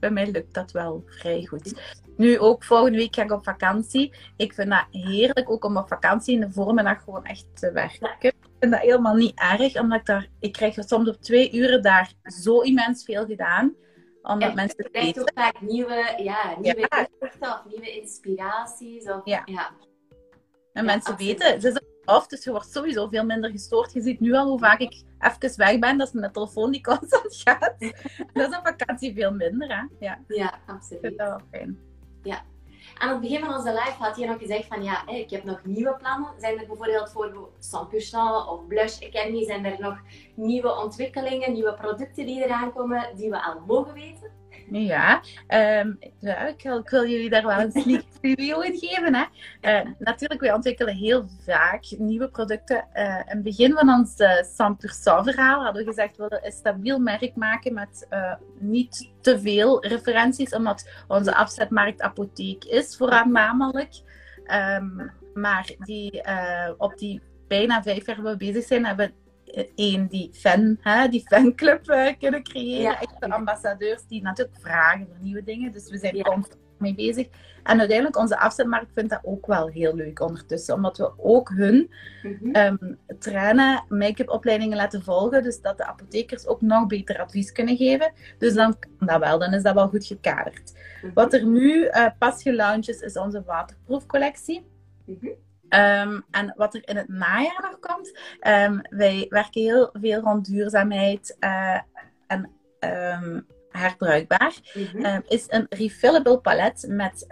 bij 0.00 0.10
mij 0.10 0.30
lukt 0.30 0.54
dat 0.54 0.72
wel 0.72 1.02
vrij 1.06 1.44
goed. 1.44 1.82
Nu 2.16 2.38
ook 2.38 2.64
volgende 2.64 2.98
week 2.98 3.14
ga 3.14 3.22
ik 3.22 3.32
op 3.32 3.44
vakantie. 3.44 4.14
Ik 4.36 4.52
vind 4.52 4.70
dat 4.70 4.86
heerlijk 4.90 5.50
ook 5.50 5.64
om 5.64 5.76
op 5.76 5.88
vakantie 5.88 6.34
in 6.34 6.40
de 6.40 6.50
voormiddag 6.50 7.02
gewoon 7.02 7.24
echt 7.24 7.46
te 7.54 7.72
werken. 7.72 8.16
Ik 8.18 8.34
vind 8.58 8.72
dat 8.72 8.80
helemaal 8.80 9.14
niet 9.14 9.40
erg, 9.40 9.80
omdat 9.80 9.98
ik 9.98 10.06
daar, 10.06 10.28
ik 10.40 10.52
krijg 10.52 10.74
soms 10.78 11.08
op 11.08 11.22
twee 11.22 11.52
uren 11.52 11.82
daar 11.82 12.12
zo 12.22 12.60
immens 12.60 13.04
veel 13.04 13.26
gedaan. 13.26 13.74
Omdat 14.32 14.48
en 14.48 14.54
mensen 14.54 14.76
je 14.84 14.90
krijgt 14.90 15.20
ook 15.20 15.30
vaak 15.34 15.60
nieuwe, 15.60 16.14
ja, 16.22 16.56
nieuwe 16.60 16.86
Ja. 16.90 17.06
inzichten 17.20 17.50
of 17.52 17.64
nieuwe 17.68 18.00
inspiraties. 18.00 19.10
Of, 19.10 19.20
Ja. 19.24 19.42
ja. 19.44 19.70
En 20.72 20.82
Ja, 20.84 20.92
mensen 20.92 21.12
absoluut. 21.12 21.42
weten, 21.42 21.60
ze 21.60 21.70
zijn 21.70 21.84
af, 22.04 22.26
dus 22.26 22.44
je 22.44 22.50
wordt 22.50 22.70
sowieso 22.72 23.08
veel 23.08 23.24
minder 23.24 23.50
gestoord. 23.50 23.92
Je 23.92 24.00
ziet 24.00 24.20
nu 24.20 24.34
al 24.34 24.48
hoe 24.48 24.58
vaak 24.58 24.78
ik 24.80 25.02
even 25.18 25.56
weg 25.56 25.78
ben, 25.78 25.98
dat 25.98 26.06
is 26.06 26.12
mijn 26.12 26.32
telefoon 26.32 26.70
die 26.70 26.80
constant 26.80 27.36
gaat. 27.44 27.74
dat 28.32 28.48
is 28.50 28.56
een 28.56 28.64
vakantie 28.64 29.14
veel 29.14 29.32
minder, 29.32 29.68
hè. 29.76 29.82
Ja, 30.06 30.18
Ja, 30.28 30.54
absoluut. 30.66 31.02
dat 31.02 31.28
wel 31.28 31.40
fijn. 31.50 31.78
Aan 32.98 33.08
het 33.08 33.20
begin 33.20 33.40
van 33.40 33.54
onze 33.54 33.70
live 33.70 33.94
had 33.98 34.16
je 34.16 34.26
nog 34.26 34.38
gezegd 34.38 34.66
van 34.66 34.82
ja, 34.82 35.06
ik 35.06 35.30
heb 35.30 35.44
nog 35.44 35.64
nieuwe 35.64 35.96
plannen. 35.96 36.30
Zijn 36.38 36.58
er 36.58 36.66
bijvoorbeeld 36.66 37.10
voor 37.10 37.32
100% 37.32 38.48
of 38.48 38.66
Blush 38.66 39.02
Academy, 39.02 39.44
zijn 39.44 39.64
er 39.64 39.80
nog 39.80 39.98
nieuwe 40.34 40.76
ontwikkelingen, 40.76 41.52
nieuwe 41.52 41.74
producten 41.74 42.26
die 42.26 42.44
eraan 42.44 42.72
komen, 42.72 43.16
die 43.16 43.30
we 43.30 43.42
al 43.42 43.60
mogen 43.66 43.94
weten? 43.94 44.43
Ja, 44.70 45.22
um, 45.48 45.98
ja 46.18 46.46
ik, 46.46 46.62
wil, 46.62 46.78
ik, 46.78 46.88
wil, 46.88 47.06
jullie 47.06 47.30
daar 47.30 47.46
wel 47.46 47.60
een 47.60 47.72
sneak 47.72 48.02
preview 48.20 48.62
in 48.62 48.78
geven. 48.78 49.14
Hè. 49.14 49.24
Uh, 49.60 49.90
natuurlijk, 49.98 50.40
wij 50.40 50.52
ontwikkelen 50.52 50.94
heel 50.94 51.28
vaak 51.44 51.84
nieuwe 51.98 52.28
producten. 52.28 52.86
Uh, 52.94 53.04
in 53.04 53.24
het 53.26 53.42
begin 53.42 53.72
van 53.72 53.88
ons 53.88 54.20
uh, 54.20 54.36
100% 54.36 54.44
verhaal 55.24 55.62
hadden 55.64 55.84
we 55.84 55.88
gezegd, 55.88 56.16
we 56.16 56.26
willen 56.28 56.46
een 56.46 56.52
stabiel 56.52 56.98
merk 56.98 57.36
maken 57.36 57.74
met 57.74 58.06
uh, 58.10 58.34
niet 58.58 59.10
te 59.20 59.40
veel 59.40 59.86
referenties, 59.86 60.54
omdat 60.54 60.90
onze 61.08 61.34
afzetmarkt 61.34 62.00
apotheek 62.00 62.64
is 62.64 62.96
voornamelijk. 62.96 63.94
Um, 64.46 65.12
maar 65.34 65.74
die, 65.78 66.22
op 66.76 66.98
die 66.98 67.20
bijna 67.48 67.82
vijf 67.82 68.06
jaar 68.06 68.22
we 68.22 68.36
bezig 68.36 68.64
zijn, 68.64 68.84
hebben 68.84 69.12
één 69.74 70.06
die 70.06 70.30
fan, 70.32 70.76
hè, 70.80 71.08
die 71.08 71.24
fanclub 71.26 71.90
uh, 71.90 72.08
kunnen 72.18 72.42
creëren. 72.42 72.82
Ja. 72.82 73.00
Echte 73.00 73.30
ambassadeurs 73.30 74.06
die 74.06 74.22
natuurlijk 74.22 74.60
vragen 74.60 75.06
voor 75.06 75.16
nieuwe 75.20 75.44
dingen. 75.44 75.72
Dus 75.72 75.90
we 75.90 75.98
zijn 75.98 76.16
ja. 76.16 76.22
constant 76.22 76.62
mee 76.78 76.94
bezig. 76.94 77.28
En 77.62 77.78
uiteindelijk, 77.78 78.18
onze 78.18 78.38
afzetmarkt 78.38 78.92
vindt 78.92 79.10
dat 79.10 79.20
ook 79.22 79.46
wel 79.46 79.68
heel 79.68 79.94
leuk 79.94 80.20
ondertussen. 80.20 80.74
Omdat 80.74 80.96
we 80.96 81.12
ook 81.16 81.48
hun 81.48 81.90
mm 82.22 82.38
-hmm. 82.40 82.56
um, 82.56 82.98
trainen, 83.18 83.84
make-up 83.88 84.28
opleidingen 84.28 84.76
laten 84.76 85.02
volgen. 85.02 85.42
Dus 85.42 85.60
dat 85.60 85.76
de 85.76 85.84
apothekers 85.84 86.46
ook 86.46 86.60
nog 86.60 86.86
beter 86.86 87.20
advies 87.20 87.52
kunnen 87.52 87.76
geven. 87.76 88.12
Dus 88.38 88.54
dan 88.54 88.78
kan 88.78 89.06
dat 89.06 89.20
wel. 89.20 89.38
Dan 89.38 89.52
is 89.52 89.62
dat 89.62 89.74
wel 89.74 89.88
goed 89.88 90.06
gekaderd. 90.06 90.72
Mm 90.72 90.80
-hmm. 91.00 91.10
Wat 91.14 91.32
er 91.32 91.46
nu 91.46 91.84
uh, 91.84 92.06
pas 92.18 92.42
gelaunched 92.42 92.88
is, 92.88 93.00
is 93.00 93.16
onze 93.16 93.42
waterproefcollectie. 93.46 94.66
Mm 95.04 95.18
-hmm. 95.20 95.32
Um, 95.68 96.24
en 96.30 96.54
wat 96.56 96.74
er 96.74 96.88
in 96.88 96.96
het 96.96 97.08
najaar 97.08 97.60
nog 97.62 97.78
komt, 97.80 98.18
um, 98.46 98.80
wij 98.90 99.26
werken 99.28 99.62
heel 99.62 99.90
veel 99.92 100.20
rond 100.20 100.46
duurzaamheid 100.46 101.36
uh, 101.40 101.78
en 102.26 102.50
um, 102.80 103.46
herbruikbaar. 103.70 104.54
Mm 104.74 104.86
-hmm. 104.92 105.22
is 105.28 105.44
een 105.48 105.66
refillable 105.68 106.38
palet 106.38 106.84
met 106.88 107.26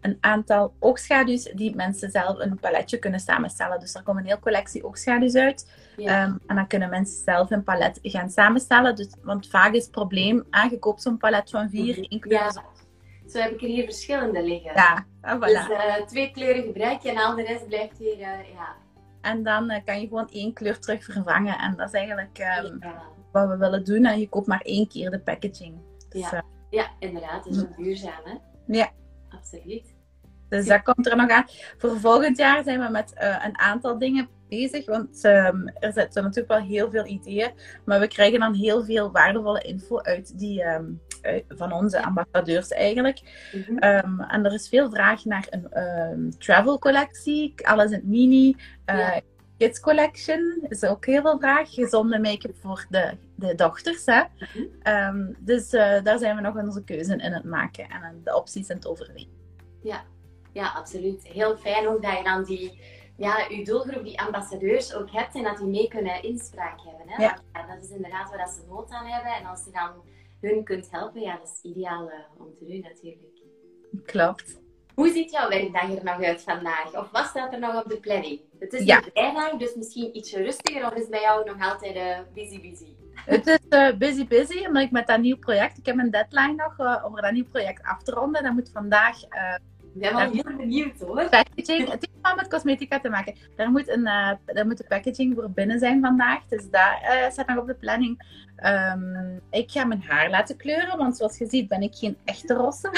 een 0.00 0.18
aantal 0.20 0.74
oogschaduws 0.78 1.42
die 1.42 1.74
mensen 1.74 2.10
zelf 2.10 2.38
een 2.38 2.58
paletje 2.58 2.98
kunnen 2.98 3.20
samenstellen. 3.20 3.80
Dus 3.80 3.94
er 3.94 4.02
komt 4.02 4.18
een 4.18 4.24
hele 4.24 4.38
collectie 4.38 4.84
oogschaduws 4.84 5.34
uit. 5.34 5.70
Ja. 5.96 6.38
en 6.46 6.56
dan 6.56 6.66
kunnen 6.66 6.90
mensen 6.90 7.24
zelf 7.24 7.50
een 7.50 7.64
palet 7.64 7.98
gaan 8.02 8.30
samenstellen. 8.30 8.96
Dus, 8.96 9.14
want 9.22 9.48
vaak 9.48 9.74
is 9.74 9.82
het 9.82 9.90
probleem, 9.90 10.46
ah, 10.50 10.70
je 10.70 10.78
koopt 10.78 11.02
zo'n 11.02 11.16
palet 11.16 11.50
van 11.50 11.70
vier, 11.70 11.96
mm 11.96 12.06
-hmm. 12.08 12.30
ja. 12.30 12.50
Zo 13.30 13.38
heb 13.38 13.52
ik 13.52 13.60
er 13.60 13.68
hier 13.68 13.84
verschillende 13.84 14.42
liggen. 14.42 14.72
Ja, 14.74 15.06
ah, 15.20 15.36
voilà. 15.36 15.68
Dus 15.68 15.68
uh, 15.68 16.06
twee 16.06 16.30
kleuren 16.30 16.62
gebruik 16.62 17.00
je 17.00 17.10
en 17.10 17.16
al 17.16 17.36
de 17.36 17.42
rest 17.42 17.66
blijft 17.66 17.98
hier, 17.98 18.18
uh, 18.18 18.52
ja. 18.54 18.76
En 19.20 19.42
dan 19.42 19.70
uh, 19.70 19.76
kan 19.84 20.00
je 20.00 20.08
gewoon 20.08 20.28
één 20.30 20.52
kleur 20.52 20.78
terug 20.78 21.04
vervangen. 21.04 21.58
En 21.58 21.76
dat 21.76 21.88
is 21.88 21.94
eigenlijk 21.94 22.38
um, 22.38 22.76
ja. 22.80 23.02
wat 23.32 23.48
we 23.48 23.56
willen 23.56 23.84
doen. 23.84 24.04
En 24.04 24.20
je 24.20 24.28
koopt 24.28 24.46
maar 24.46 24.60
één 24.60 24.88
keer 24.88 25.10
de 25.10 25.20
packaging. 25.20 25.78
Dus, 26.08 26.30
ja. 26.30 26.44
ja, 26.70 26.90
inderdaad. 26.98 27.44
Dat 27.44 27.54
is 27.54 27.62
ook 27.62 27.76
duurzaam, 27.76 28.20
hè? 28.24 28.34
Ja. 28.66 28.90
Absoluut. 29.28 29.94
Dus 30.48 30.66
dat 30.66 30.82
komt 30.82 31.06
er 31.06 31.16
nog 31.16 31.30
aan. 31.30 31.44
Voor 31.76 32.00
volgend 32.00 32.36
jaar 32.36 32.62
zijn 32.62 32.80
we 32.80 32.88
met 32.88 33.12
een 33.16 33.58
aantal 33.58 33.98
dingen 33.98 34.28
bezig. 34.48 34.86
Want 34.86 35.24
um, 35.24 35.68
er 35.68 35.92
zitten 35.92 36.22
natuurlijk 36.22 36.48
wel 36.48 36.62
heel 36.62 36.90
veel 36.90 37.06
ideeën. 37.06 37.52
Maar 37.84 38.00
we 38.00 38.08
krijgen 38.08 38.40
dan 38.40 38.54
heel 38.54 38.84
veel 38.84 39.10
waardevolle 39.10 39.62
info 39.62 40.00
uit 40.00 40.38
die... 40.38 40.64
Um, 40.64 41.00
van 41.48 41.72
onze 41.72 42.02
ambassadeurs 42.02 42.68
eigenlijk. 42.68 43.20
Mm 43.52 43.62
-hmm. 43.66 43.84
um, 43.84 44.20
en 44.20 44.44
er 44.44 44.52
is 44.52 44.68
veel 44.68 44.90
vraag 44.90 45.24
naar 45.24 45.46
een 45.50 45.82
um, 45.82 46.38
travel 46.38 46.78
collectie, 46.78 47.54
alles 47.66 47.90
in 47.90 47.92
het 47.92 48.06
mini. 48.06 48.56
Uh, 48.86 48.98
ja. 48.98 49.20
Kids 49.60 49.80
Collection 49.80 50.66
is 50.68 50.84
ook 50.84 51.06
heel 51.06 51.22
veel 51.22 51.38
vraag. 51.38 51.74
Gezonde 51.74 52.18
make-up 52.18 52.56
voor 52.60 52.86
de, 52.88 53.16
de 53.34 53.54
dochters. 53.54 54.06
Hè? 54.06 54.20
Mm 54.20 54.28
-hmm. 54.52 54.92
um, 54.92 55.36
dus 55.38 55.72
uh, 55.72 56.02
daar 56.02 56.18
zijn 56.18 56.36
we 56.36 56.42
nog 56.42 56.56
onze 56.56 56.84
keuze 56.84 57.16
in 57.16 57.32
het 57.32 57.44
maken 57.44 57.88
en 57.88 58.20
de 58.24 58.36
opties 58.36 58.68
in 58.68 58.76
het 58.76 58.86
overwegen. 58.86 59.30
Ja. 59.82 60.04
ja, 60.52 60.68
absoluut. 60.68 61.26
Heel 61.26 61.56
fijn 61.56 61.88
ook 61.88 62.02
dat 62.02 62.16
je 62.16 62.24
dan 62.24 62.44
die, 62.44 62.80
ja, 63.16 63.46
uw 63.48 63.64
doelgroep, 63.64 64.04
die 64.04 64.20
ambassadeurs 64.20 64.94
ook 64.94 65.10
hebt 65.10 65.34
en 65.34 65.42
dat 65.42 65.58
die 65.58 65.66
mee 65.66 65.88
kunnen 65.88 66.22
inspraak 66.22 66.80
hebben. 66.84 67.08
Hè? 67.08 67.22
Ja. 67.22 67.38
dat 67.52 67.82
is 67.82 67.90
inderdaad 67.90 68.30
waar 68.30 68.48
ze 68.48 68.60
nood 68.68 68.90
aan 68.90 69.06
hebben. 69.06 69.32
En 69.32 69.46
als 69.46 69.64
je 69.64 69.70
dan 69.70 69.90
hun 70.40 70.64
kunt 70.64 70.90
helpen, 70.90 71.20
ja, 71.20 71.36
dat 71.36 71.60
is 71.62 71.70
ideaal 71.70 72.08
uh, 72.08 72.14
om 72.38 72.54
te 72.54 72.64
doen 72.66 72.80
natuurlijk. 72.80 73.38
Klopt. 74.04 74.60
Hoe 74.94 75.10
ziet 75.10 75.30
jouw 75.30 75.48
werkdag 75.48 75.82
er 75.82 76.04
nog 76.04 76.22
uit 76.22 76.42
vandaag? 76.42 76.96
Of 76.98 77.10
wat 77.10 77.26
staat 77.26 77.52
er 77.52 77.58
nog 77.58 77.84
op 77.84 77.90
de 77.90 78.00
planning? 78.00 78.40
Het 78.58 78.72
is 78.72 78.84
Ja. 78.84 78.96
een 78.96 79.10
vrijdag, 79.12 79.56
dus 79.56 79.74
misschien 79.74 80.16
ietsje 80.16 80.42
rustiger, 80.42 80.86
of 80.86 80.94
is 80.94 81.08
bij 81.08 81.20
jou 81.20 81.44
nog 81.44 81.70
altijd 81.72 81.96
uh, 81.96 82.18
busy 82.34 82.60
busy? 82.60 82.86
Het 83.14 83.46
is 83.46 83.58
uh, 83.70 83.96
busy 83.96 84.26
busy, 84.26 84.66
omdat 84.66 84.82
ik 84.82 84.90
met 84.90 85.06
dat 85.06 85.20
nieuw 85.20 85.38
project, 85.38 85.78
ik 85.78 85.86
heb 85.86 85.98
een 85.98 86.10
deadline 86.10 86.54
nog 86.54 86.78
uh, 86.78 87.04
om 87.06 87.16
dat 87.16 87.32
nieuw 87.32 87.48
project 87.50 87.82
af 87.82 88.02
te 88.02 88.10
ronden. 88.12 88.42
Dat 88.42 88.52
moet 88.52 88.70
vandaag 88.72 89.16
Ik 89.94 90.00
ben 90.00 90.14
wel 90.14 90.30
heel 90.30 90.56
benieuwd 90.56 91.00
hoor. 91.00 91.28
packaging, 91.28 91.90
het 91.90 92.06
heeft 92.06 92.22
wel 92.22 92.34
met 92.34 92.48
cosmetica 92.48 93.00
te 93.00 93.08
maken. 93.08 93.34
Daar 93.56 93.70
moet, 93.70 93.88
een, 93.88 94.06
uh, 94.06 94.32
daar 94.44 94.66
moet 94.66 94.78
de 94.78 94.84
packaging 94.88 95.34
voor 95.34 95.50
binnen 95.50 95.78
zijn 95.78 96.00
vandaag. 96.00 96.46
Dus 96.48 96.70
daar 96.70 97.02
uh, 97.02 97.30
staat 97.30 97.46
nog 97.46 97.58
op 97.58 97.66
de 97.66 97.74
planning. 97.74 98.38
Um, 98.64 99.40
ik 99.50 99.70
ga 99.70 99.84
mijn 99.84 100.02
haar 100.02 100.30
laten 100.30 100.56
kleuren, 100.56 100.98
want 100.98 101.16
zoals 101.16 101.38
je 101.38 101.46
ziet 101.46 101.68
ben 101.68 101.82
ik 101.82 101.94
geen 101.94 102.16
echte 102.24 102.54
rosse. 102.54 102.90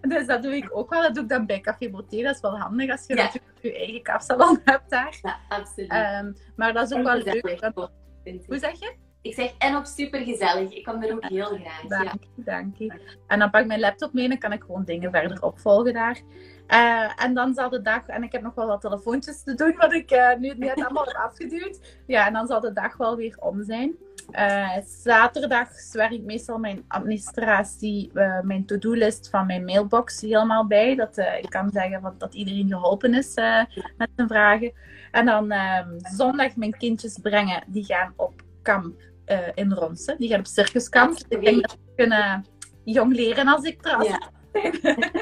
dus 0.08 0.26
dat 0.26 0.42
doe 0.42 0.56
ik 0.56 0.68
ook 0.72 0.90
wel. 0.90 1.02
Dat 1.02 1.14
doe 1.14 1.22
ik 1.22 1.28
dan 1.28 1.46
bij 1.46 1.60
Café 1.60 1.90
Beauté. 1.90 2.22
Dat 2.22 2.34
is 2.34 2.40
wel 2.40 2.58
handig 2.58 2.90
als 2.90 3.04
je 3.06 3.16
Ja. 3.16 3.22
natuurlijk 3.22 3.52
je 3.62 3.76
eigen 3.76 4.02
kapsalon 4.02 4.60
hebt 4.64 4.90
daar. 4.90 5.18
Ja, 5.22 5.36
absoluut. 5.48 5.92
Um, 5.92 6.36
maar 6.56 6.72
dat 6.72 6.90
is 6.90 6.96
ook 6.96 7.04
wel 7.04 7.22
leuk. 7.22 7.60
Dat-. 7.60 7.90
Hoe 8.46 8.58
zeg 8.58 8.78
je? 8.78 8.94
Ik 9.22 9.34
zeg, 9.34 9.52
en 9.58 9.76
ook 9.76 9.86
super 9.86 10.20
gezellig. 10.20 10.72
Ik 10.72 10.84
kom 10.84 11.02
er 11.02 11.12
ook 11.12 11.24
heel 11.24 11.46
graag. 11.46 11.82
Ja. 11.88 12.04
Dank 12.04 12.22
je, 12.34 12.42
dank 12.44 12.76
je. 12.76 12.92
En 13.26 13.38
dan 13.38 13.50
pak 13.50 13.60
ik 13.60 13.66
mijn 13.66 13.80
laptop 13.80 14.12
mee 14.12 14.24
en 14.24 14.30
dan 14.30 14.38
kan 14.38 14.52
ik 14.52 14.62
gewoon 14.62 14.84
dingen 14.84 15.10
verder 15.10 15.42
opvolgen 15.42 15.92
daar. 15.92 16.20
Eh, 16.66 17.24
en 17.24 17.34
dan 17.34 17.54
zal 17.54 17.68
de 17.68 17.82
dag, 17.82 18.06
en 18.06 18.22
ik 18.22 18.32
heb 18.32 18.42
nog 18.42 18.54
wel 18.54 18.66
wat 18.66 18.80
telefoontjes 18.80 19.42
te 19.42 19.54
doen, 19.54 19.74
wat 19.76 19.92
ik 19.92 20.10
eh, 20.10 20.36
nu 20.38 20.54
net 20.56 20.84
allemaal 20.84 21.04
heb 21.12 21.16
afgeduwd. 21.16 21.98
Ja, 22.06 22.26
en 22.26 22.32
dan 22.32 22.46
zal 22.46 22.60
de 22.60 22.72
dag 22.72 22.96
wel 22.96 23.16
weer 23.16 23.36
om 23.38 23.64
zijn. 23.64 23.94
Eh, 24.30 24.76
zaterdag 24.84 25.68
werk 25.92 26.10
ik 26.10 26.22
meestal 26.22 26.58
mijn 26.58 26.84
administratie, 26.88 28.10
mijn 28.42 28.66
to-do-list 28.66 29.28
van 29.30 29.46
mijn 29.46 29.64
mailbox 29.64 30.20
helemaal 30.20 30.66
bij. 30.66 30.94
Dat 30.94 31.18
ik 31.18 31.46
kan 31.48 31.70
zeggen 31.70 32.00
wat, 32.00 32.20
dat 32.20 32.34
iedereen 32.34 32.68
geholpen 32.68 33.14
is 33.14 33.34
met 33.96 34.10
zijn 34.16 34.28
vragen. 34.28 34.72
En 35.10 35.26
dan 35.26 35.50
ehm, 35.50 35.88
zondag 35.98 36.56
mijn 36.56 36.76
kindjes 36.76 37.18
brengen, 37.18 37.62
die 37.66 37.84
gaan 37.84 38.12
op 38.16 38.39
kamp 38.62 39.00
eh, 39.24 39.48
in 39.54 39.72
Ronsen. 39.72 40.18
Die 40.18 40.28
gaan 40.28 40.38
op 40.38 40.46
circuskamp. 40.46 41.18
Ik 41.28 41.44
denk 41.44 41.60
dat 41.62 41.70
ze 41.70 41.92
kunnen 41.96 42.44
jong 42.84 43.14
leren 43.14 43.46
als 43.48 43.64
ik 43.64 43.82
trouwens. 43.82 44.08
Ja. 44.08 44.30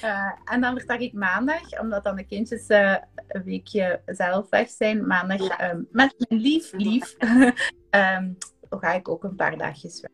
Eh, 0.00 0.32
en 0.44 0.60
dan 0.60 0.76
vertrek 0.76 1.00
ik 1.00 1.12
maandag, 1.12 1.80
omdat 1.80 2.04
dan 2.04 2.16
de 2.16 2.24
kindjes 2.26 2.66
eh, 2.66 2.96
een 3.28 3.42
weekje 3.42 4.02
zelf 4.06 4.48
weg 4.48 4.68
zijn. 4.70 5.06
Maandag 5.06 5.46
Ja. 5.46 5.58
ehm, 5.58 5.82
met 5.90 6.14
mijn 6.28 6.40
lief, 6.40 6.72
lief, 6.72 7.16
ehm, 7.90 8.32
ga 8.70 8.92
ik 8.92 9.08
ook 9.08 9.24
een 9.24 9.36
paar 9.36 9.56
dagjes 9.56 10.00
weg. 10.00 10.10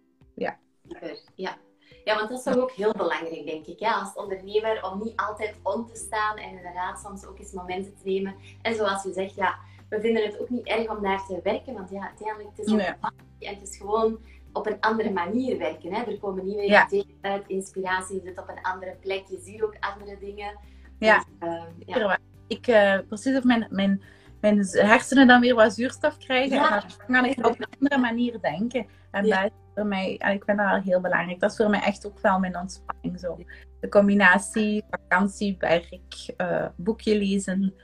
Super, 0.88 1.22
Ja. 1.34 1.56
ja, 2.04 2.14
want 2.14 2.28
dat 2.28 2.46
is 2.46 2.62
ook 2.62 2.70
heel 2.70 2.92
belangrijk, 2.92 3.46
denk 3.46 3.66
ik, 3.66 3.78
ja, 3.78 4.00
als 4.00 4.14
ondernemer, 4.14 4.82
om 4.90 5.02
niet 5.02 5.16
altijd 5.16 5.56
om 5.62 5.86
te 5.86 5.96
staan 5.96 6.36
en 6.36 6.50
inderdaad 6.50 7.00
soms 7.00 7.26
ook 7.26 7.38
eens 7.38 7.52
momenten 7.52 7.94
te 7.96 8.04
nemen. 8.04 8.34
En 8.62 8.74
zoals 8.74 9.04
u 9.04 9.12
zegt, 9.12 9.34
ja, 9.34 9.58
we 9.88 10.00
vinden 10.00 10.24
het 10.24 10.40
ook 10.40 10.50
niet 10.50 10.66
erg 10.66 10.88
om 10.96 11.02
daar 11.02 11.26
te 11.26 11.40
werken, 11.42 11.74
want 11.74 11.90
ja, 11.90 12.06
uiteindelijk 12.06 12.56
het 12.56 12.66
is 12.66 12.72
Nee. 12.72 12.86
een 12.86 13.46
en 13.48 13.54
het 13.54 13.68
is 13.68 13.76
gewoon 13.76 14.18
op 14.52 14.66
een 14.66 14.80
andere 14.80 15.10
manier 15.10 15.58
werken. 15.58 15.92
Hè? 15.92 16.02
Er 16.02 16.18
komen 16.18 16.44
nieuwe 16.44 16.66
Ja. 16.66 16.86
ideeën 16.86 17.18
uit, 17.20 17.44
inspiratie, 17.46 18.14
je 18.14 18.20
zit 18.24 18.38
op 18.38 18.48
een 18.48 18.62
andere 18.62 18.96
plek, 19.00 19.26
je 19.26 19.40
ziet 19.44 19.62
ook 19.62 19.76
andere 19.80 20.18
dingen. 20.18 20.58
Ja. 20.98 21.16
Dus, 21.16 21.48
ehm, 21.48 21.70
ja. 21.86 22.18
Ik, 22.46 22.66
eh, 22.66 22.98
precies 23.08 23.36
of 23.36 23.44
mijn, 23.44 23.66
mijn, 23.70 24.02
mijn 24.40 24.66
hersenen 24.66 25.26
dan 25.26 25.40
weer 25.40 25.54
wat 25.54 25.74
zuurstof 25.74 26.18
krijgen. 26.18 26.56
Ja. 26.56 26.82
En 26.82 26.88
dan 27.06 27.22
kan 27.22 27.24
ik 27.24 27.46
op 27.46 27.60
een 27.60 27.66
andere 27.80 28.00
manier 28.00 28.40
denken. 28.40 28.86
En 29.10 29.28
dat 29.28 29.44
is 29.44 29.50
voor 29.74 29.86
mij, 29.86 30.16
en 30.18 30.32
ik 30.32 30.44
vind 30.44 30.58
dat 30.58 30.70
wel 30.70 30.80
heel 30.80 31.00
belangrijk. 31.00 31.40
Dat 31.40 31.50
is 31.50 31.56
voor 31.56 31.70
mij 31.70 31.80
echt 31.80 32.06
ook 32.06 32.20
wel 32.20 32.38
mijn 32.38 32.56
ontspanning 32.58 33.20
zo. 33.20 33.38
De 33.80 33.88
combinatie 33.88 34.84
vakantie, 34.90 35.56
werk, 35.58 36.32
eh, 36.36 36.66
boekje 36.76 37.18
lezen. 37.18 37.74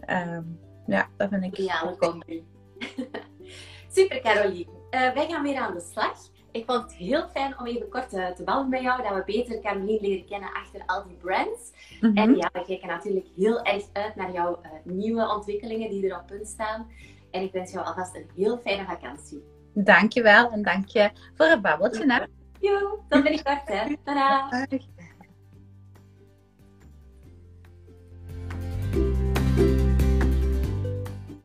Ehm, 0.00 0.42
ja, 0.88 1.08
dat 1.16 1.28
vind 1.28 1.44
ik 1.44 1.58
Ideale 1.58 1.96
combi. 1.96 2.46
Super, 3.94 4.20
Caroline. 4.20 4.66
Eh, 4.90 5.12
wij 5.12 5.28
gaan 5.28 5.42
weer 5.42 5.56
aan 5.56 5.74
de 5.74 5.80
slag. 5.80 6.16
Ik 6.50 6.64
vond 6.66 6.82
het 6.82 6.92
heel 6.92 7.28
fijn 7.28 7.58
om 7.58 7.66
even 7.66 7.88
kort 7.88 8.12
eh, 8.12 8.26
te 8.26 8.42
babbelen 8.44 8.68
met 8.68 8.82
jou, 8.82 9.02
dat 9.02 9.14
we 9.14 9.22
beter 9.24 9.60
Caroline 9.60 10.00
leren 10.00 10.26
kennen 10.26 10.52
achter 10.52 10.82
al 10.86 11.04
die 11.04 11.16
brands. 11.16 11.72
Mhm. 12.00 12.16
En 12.16 12.36
ja, 12.36 12.50
we 12.52 12.64
kijken 12.64 12.88
natuurlijk 12.88 13.26
heel 13.36 13.62
erg 13.62 13.84
uit 13.92 14.16
naar 14.16 14.32
jouw 14.32 14.60
eh, 14.62 14.70
nieuwe 14.84 15.28
ontwikkelingen 15.28 15.90
die 15.90 16.08
er 16.08 16.18
op 16.18 16.26
punt 16.26 16.46
staan. 16.46 16.86
En 17.30 17.42
ik 17.42 17.52
wens 17.52 17.72
jou 17.72 17.86
alvast 17.86 18.14
een 18.14 18.30
heel 18.36 18.58
fijne 18.58 18.84
vakantie. 18.84 19.42
Dankjewel 19.74 20.50
en 20.50 20.62
dank 20.62 20.88
je 20.88 21.10
voor 21.34 21.46
het 21.46 21.62
babbeltje. 21.62 22.12
Hè? 22.12 22.24
Jo, 22.60 23.04
tot 23.08 23.22
binnenkort 23.22 23.68
hè. 23.68 23.96
Tada! 24.04 24.66